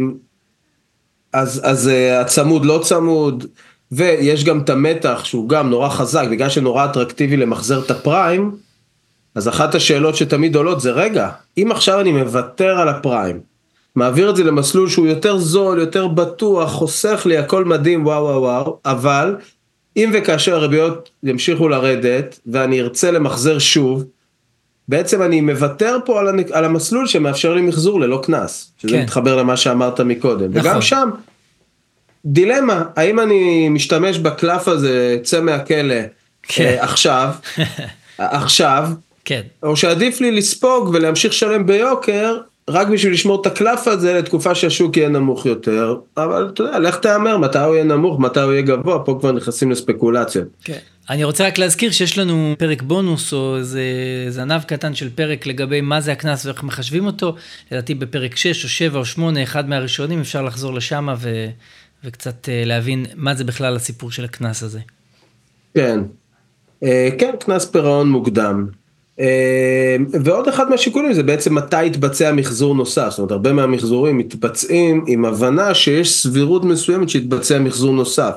אז, 1.32 1.60
אז 1.64 1.88
אה, 1.88 2.20
הצמוד 2.20 2.64
לא 2.64 2.80
צמוד, 2.84 3.46
ויש 3.92 4.44
גם 4.44 4.60
את 4.60 4.70
המתח 4.70 5.20
שהוא 5.24 5.48
גם 5.48 5.70
נורא 5.70 5.88
חזק, 5.88 6.24
בגלל 6.30 6.48
שנורא 6.48 6.84
אטרקטיבי 6.84 7.36
למחזר 7.36 7.80
את 7.84 7.90
הפריים, 7.90 8.56
אז 9.34 9.48
אחת 9.48 9.74
השאלות 9.74 10.16
שתמיד 10.16 10.56
עולות 10.56 10.80
זה 10.80 10.90
רגע, 10.90 11.30
אם 11.58 11.72
עכשיו 11.72 12.00
אני 12.00 12.12
מוותר 12.12 12.78
על 12.80 12.88
הפריים, 12.88 13.40
מעביר 13.96 14.30
את 14.30 14.36
זה 14.36 14.44
למסלול 14.44 14.88
שהוא 14.88 15.06
יותר 15.06 15.38
זול, 15.38 15.78
יותר 15.78 16.06
בטוח, 16.06 16.70
חוסך 16.72 17.22
לי, 17.26 17.38
הכל 17.38 17.64
מדהים, 17.64 18.06
וואו 18.06 18.24
וואו 18.24 18.42
וואו, 18.42 18.78
אבל 18.84 19.36
אם 19.96 20.10
וכאשר 20.14 20.54
הריביות 20.54 21.10
ימשיכו 21.22 21.68
לרדת 21.68 22.40
ואני 22.46 22.80
ארצה 22.80 23.10
למחזר 23.10 23.58
שוב, 23.58 24.04
בעצם 24.88 25.22
אני 25.22 25.40
מוותר 25.40 25.98
פה 26.04 26.20
על, 26.20 26.28
על 26.52 26.64
המסלול 26.64 27.06
שמאפשר 27.06 27.54
לי 27.54 27.62
מחזור 27.62 28.00
ללא 28.00 28.20
קנס, 28.22 28.72
שזה 28.78 28.92
כן. 28.92 29.02
מתחבר 29.02 29.36
למה 29.36 29.56
שאמרת 29.56 30.00
מקודם, 30.00 30.50
נכון. 30.50 30.70
וגם 30.70 30.82
שם 30.82 31.10
דילמה, 32.24 32.84
האם 32.96 33.20
אני 33.20 33.68
משתמש 33.68 34.18
בקלף 34.18 34.68
הזה, 34.68 35.18
צא 35.22 35.40
מהכלא, 35.40 35.94
כן. 36.42 36.64
אה, 36.64 36.84
עכשיו, 36.84 37.30
עכשיו, 38.18 38.88
כן. 39.24 39.42
או 39.62 39.76
שעדיף 39.76 40.20
לי 40.20 40.30
לספוג 40.30 40.90
ולהמשיך 40.94 41.32
לשלם 41.32 41.66
ביוקר, 41.66 42.38
רק 42.68 42.88
בשביל 42.88 43.12
לשמור 43.12 43.40
את 43.40 43.46
הקלף 43.46 43.88
הזה 43.88 44.14
לתקופה 44.14 44.54
שהשוק 44.54 44.96
יהיה 44.96 45.08
נמוך 45.08 45.46
יותר, 45.46 45.96
אבל 46.16 46.50
אתה 46.54 46.62
יודע, 46.62 46.78
לך 46.78 46.96
תהמר 46.96 47.38
מתי 47.38 47.58
הוא 47.58 47.74
יהיה 47.74 47.84
נמוך, 47.84 48.20
מתי 48.20 48.40
הוא 48.40 48.52
יהיה 48.52 48.62
גבוה, 48.62 48.98
פה 49.04 49.16
כבר 49.20 49.32
נכנסים 49.32 49.70
לספקולציות. 49.70 50.46
כן. 50.64 50.78
אני 51.10 51.24
רוצה 51.24 51.46
רק 51.46 51.58
להזכיר 51.58 51.90
שיש 51.90 52.18
לנו 52.18 52.54
פרק 52.58 52.82
בונוס 52.82 53.32
או 53.32 53.56
איזה 53.56 53.82
זנב 54.28 54.62
קטן 54.62 54.94
של 54.94 55.10
פרק 55.14 55.46
לגבי 55.46 55.80
מה 55.80 56.00
זה 56.00 56.12
הקנס 56.12 56.46
ואיך 56.46 56.62
מחשבים 56.62 57.06
אותו. 57.06 57.34
לדעתי 57.72 57.94
בפרק 57.94 58.36
6 58.36 58.64
או 58.64 58.68
7 58.68 58.98
או 58.98 59.04
8, 59.04 59.42
אחד 59.42 59.68
מהראשונים, 59.68 60.20
אפשר 60.20 60.42
לחזור 60.42 60.74
לשם 60.74 61.08
ו... 61.18 61.48
וקצת 62.04 62.48
אה, 62.48 62.62
להבין 62.64 63.06
מה 63.14 63.34
זה 63.34 63.44
בכלל 63.44 63.76
הסיפור 63.76 64.10
של 64.10 64.24
הקנס 64.24 64.62
הזה. 64.62 64.80
כן, 65.74 66.00
אה, 66.82 67.08
כן, 67.18 67.30
קנס 67.40 67.64
פירעון 67.64 68.10
מוקדם. 68.10 68.66
אה, 69.20 69.96
ועוד 70.24 70.48
אחד 70.48 70.70
מהשיקולים 70.70 71.12
זה 71.12 71.22
בעצם 71.22 71.54
מתי 71.54 71.84
יתבצע 71.84 72.32
מחזור 72.32 72.74
נוסף, 72.74 73.08
זאת 73.10 73.18
אומרת 73.18 73.30
הרבה 73.30 73.52
מהמחזורים 73.52 74.18
מתבצעים 74.18 75.04
עם 75.06 75.24
הבנה 75.24 75.74
שיש 75.74 76.22
סבירות 76.22 76.64
מסוימת 76.64 77.08
שיתבצע 77.08 77.58
מחזור 77.58 77.92
נוסף. 77.92 78.34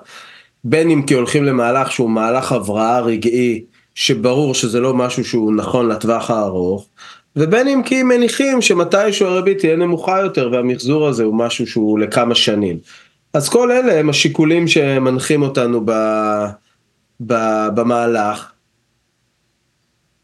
בין 0.64 0.90
אם 0.90 1.02
כי 1.02 1.14
הולכים 1.14 1.44
למהלך 1.44 1.92
שהוא 1.92 2.10
מהלך 2.10 2.52
הבראה 2.52 3.00
רגעי, 3.00 3.64
שברור 3.96 4.56
שזה 4.56 4.80
לא 4.80 4.94
משהו 4.94 5.26
שהוא 5.26 5.54
נכון 5.54 5.88
לטווח 5.88 6.32
הארוך, 6.32 6.88
ובין 7.36 7.68
אם 7.68 7.82
כי 7.86 8.04
מניחים 8.04 8.62
שמתישהו 8.62 9.28
הריבית 9.28 9.60
תהיה 9.60 9.76
נמוכה 9.76 10.20
יותר 10.20 10.50
והמחזור 10.52 11.08
הזה 11.08 11.24
הוא 11.24 11.36
משהו 11.36 11.68
שהוא 11.68 12.00
לכמה 12.00 12.36
שנים. 12.36 12.78
אז 13.34 13.50
כל 13.50 13.72
אלה 13.72 14.00
הם 14.00 14.10
השיקולים 14.10 14.68
שמנחים 14.68 15.42
אותנו 15.42 15.82
ב... 15.86 15.92
ב... 17.28 17.34
במהלך. 17.76 18.51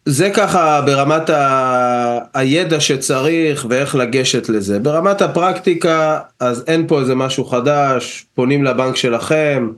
זה 0.09 0.29
ככה 0.29 0.81
ברמת 0.81 1.29
ה... 1.29 2.19
הידע 2.33 2.79
שצריך 2.79 3.65
ואיך 3.69 3.95
לגשת 3.95 4.49
לזה. 4.49 4.79
ברמת 4.79 5.21
הפרקטיקה, 5.21 6.19
אז 6.39 6.63
אין 6.67 6.87
פה 6.87 6.99
איזה 6.99 7.15
משהו 7.15 7.45
חדש, 7.45 8.25
פונים 8.35 8.63
לבנק 8.63 8.95
שלכם, 8.95 9.69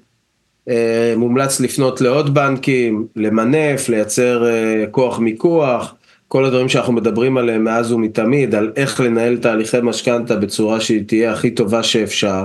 אה, 0.70 1.14
מומלץ 1.18 1.60
לפנות 1.60 2.02
לעוד 2.02 2.34
בנקים, 2.34 3.08
למנף, 3.16 3.90
לייצר 3.90 4.48
אה, 4.50 4.86
כוח 4.92 5.20
מיקוח, 5.20 5.96
כל 6.28 6.46
הדברים 6.46 6.70
שאנחנו 6.70 6.94
מדברים 6.94 7.38
עליהם 7.38 7.64
מאז 7.64 7.92
ומתמיד, 7.92 8.56
על 8.56 8.72
איך 8.76 9.00
לנהל 9.00 9.38
תהליכי 9.38 9.78
משכנתה 9.84 10.36
בצורה 10.36 10.82
שהיא 10.82 11.04
תהיה 11.08 11.34
הכי 11.34 11.52
טובה 11.52 11.84
שאפשר. 11.84 12.44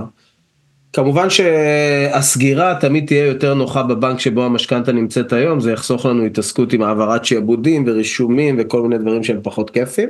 כמובן 0.95 1.31
שהסגירה 1.31 2.75
תמיד 2.81 3.07
תהיה 3.07 3.27
יותר 3.27 3.55
נוחה 3.55 3.83
בבנק 3.83 4.21
שבו 4.21 4.45
המשכנתה 4.45 4.93
נמצאת 4.93 5.33
היום, 5.33 5.61
זה 5.61 5.73
יחסוך 5.73 6.07
לנו 6.07 6.25
התעסקות 6.25 6.73
עם 6.73 6.83
העברת 6.83 7.25
שעבודים 7.25 7.85
ורישומים 7.87 8.57
וכל 8.59 8.83
מיני 8.83 8.99
דברים 8.99 9.25
שהם 9.25 9.41
פחות 9.43 9.71
כיפים. 9.71 10.09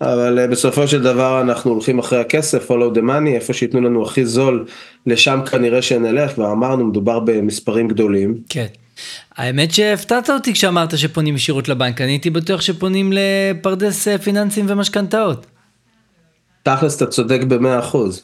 אבל 0.00 0.38
אה, 0.38 0.46
בסופו 0.46 0.88
של 0.88 1.02
דבר 1.02 1.40
אנחנו 1.40 1.70
הולכים 1.70 1.98
אחרי 1.98 2.20
הכסף, 2.20 2.70
follow 2.70 2.96
the 2.96 3.00
money, 3.00 3.28
איפה 3.28 3.52
שייתנו 3.52 3.80
לנו 3.80 4.02
הכי 4.02 4.26
זול, 4.26 4.66
לשם 5.06 5.40
כנראה 5.50 5.82
שנלך, 5.82 6.32
כבר 6.32 6.52
אמרנו, 6.52 6.84
מדובר 6.84 7.18
במספרים 7.18 7.88
גדולים. 7.88 8.38
כן. 8.48 8.66
האמת 9.36 9.70
שהפתעת 9.70 10.30
אותי 10.30 10.52
כשאמרת 10.52 10.98
שפונים 10.98 11.34
ישירות 11.34 11.68
לבנק, 11.68 12.00
אני 12.00 12.10
הייתי 12.10 12.30
בטוח 12.30 12.60
שפונים 12.60 13.12
לפרדס 13.12 14.08
אה, 14.08 14.18
פיננסים 14.18 14.66
ומשכנתאות. 14.68 15.46
תכלס 16.62 16.96
אתה 16.96 17.06
צודק 17.06 17.40
במאה 17.48 17.78
אחוז. 17.78 18.22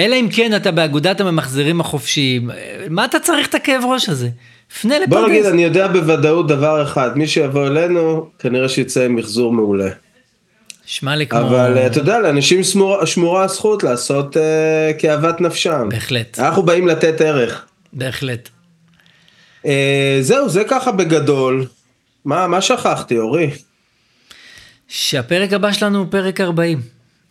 אלא 0.00 0.14
אם 0.16 0.28
כן 0.32 0.56
אתה 0.56 0.70
באגודת 0.70 1.20
הממחזרים 1.20 1.80
החופשיים, 1.80 2.50
מה 2.90 3.04
אתה 3.04 3.20
צריך 3.20 3.48
את 3.48 3.54
הכאב 3.54 3.82
ראש 3.84 4.08
הזה? 4.08 4.28
פנה 4.80 4.98
לפרדס. 4.98 5.20
בוא 5.20 5.28
נגיד, 5.28 5.46
אני 5.46 5.64
יודע 5.64 5.88
בוודאות 5.88 6.48
דבר 6.48 6.82
אחד, 6.82 7.18
מי 7.18 7.26
שיבוא 7.26 7.66
אלינו, 7.66 8.30
כנראה 8.38 8.68
שיצא 8.68 9.04
עם 9.04 9.16
מחזור 9.16 9.52
מעולה. 9.52 9.88
שמע 10.86 11.16
לי 11.16 11.26
כמו... 11.26 11.40
אבל 11.40 11.78
אה, 11.78 11.86
אתה 11.86 11.98
יודע, 11.98 12.18
לאנשים 12.18 12.64
שמורה, 12.64 13.06
שמורה 13.06 13.44
הזכות 13.44 13.82
לעשות 13.82 14.36
אה, 14.36 14.92
כאוות 14.98 15.40
נפשם. 15.40 15.88
בהחלט, 15.88 16.38
אנחנו 16.38 16.62
באים 16.62 16.88
לתת 16.88 17.20
ערך. 17.20 17.66
בהחלט. 17.92 18.48
אה, 19.66 20.18
זהו, 20.20 20.48
זה 20.48 20.64
ככה 20.68 20.92
בגדול. 20.92 21.66
מה, 22.24 22.46
מה 22.46 22.60
שכחתי, 22.60 23.18
אורי? 23.18 23.50
שהפרק 24.88 25.52
הבא 25.52 25.72
שלנו 25.72 25.98
הוא 25.98 26.06
פרק 26.10 26.40
40. 26.40 26.80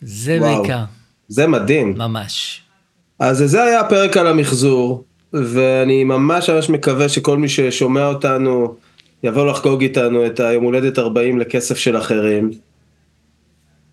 זה 0.02 0.38
וואו. 0.40 0.62
בעיקר, 0.62 0.82
זה 1.28 1.46
מדהים. 1.46 1.94
ממש. 1.98 2.60
אז 3.18 3.38
זה 3.38 3.62
היה 3.62 3.80
הפרק 3.80 4.16
על 4.16 4.26
המחזור. 4.26 5.04
ואני 5.32 6.04
ממש 6.04 6.50
ממש 6.50 6.70
מקווה 6.70 7.08
שכל 7.08 7.38
מי 7.38 7.48
ששומע 7.48 8.06
אותנו 8.06 8.74
יבוא 9.22 9.46
לחגוג 9.46 9.82
איתנו 9.82 10.26
את 10.26 10.40
היום 10.40 10.64
הולדת 10.64 10.98
40 10.98 11.38
לכסף 11.38 11.78
של 11.78 11.96
אחרים. 11.96 12.50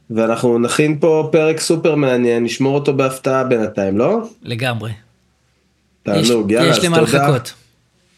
ואנחנו 0.10 0.60
נכין 0.60 1.00
פה 1.00 1.30
פרק 1.32 1.60
סופר 1.60 1.96
מעניין, 1.96 2.43
נשמור 2.43 2.76
אותו 2.76 2.93
בהפתעה 2.93 3.43
בינתיים, 3.43 3.98
לא? 3.98 4.22
לגמרי. 4.41 4.91
תענוג, 6.04 6.52
יש, 6.52 6.56
יאללה, 6.56 6.69
יש 6.72 6.78
אז 6.78 6.84
למה 6.86 7.00
תודה. 7.00 7.28
לחכות. 7.28 7.54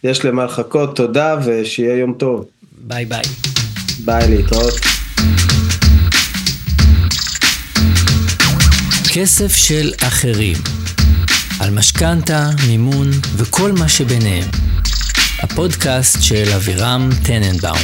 יש 0.04 0.26
למה 0.26 0.46
לחכות, 0.46 0.96
תודה 0.96 1.38
ושיהיה 1.46 1.98
יום 1.98 2.14
טוב. 2.14 2.46
ביי 2.78 3.06
ביי. 3.06 3.24
ביי, 4.06 4.30
להתראות. 4.30 4.95
כסף 9.18 9.56
של 9.56 9.92
אחרים. 10.08 10.58
על 11.60 11.70
משכנתה, 11.70 12.50
מימון 12.68 13.12
וכל 13.36 13.72
מה 13.72 13.90
שביניהם. 13.90 14.50
הפודקאסט 15.40 16.22
של 16.22 16.54
אבירם 16.56 17.10
טננבאום. 17.24 17.80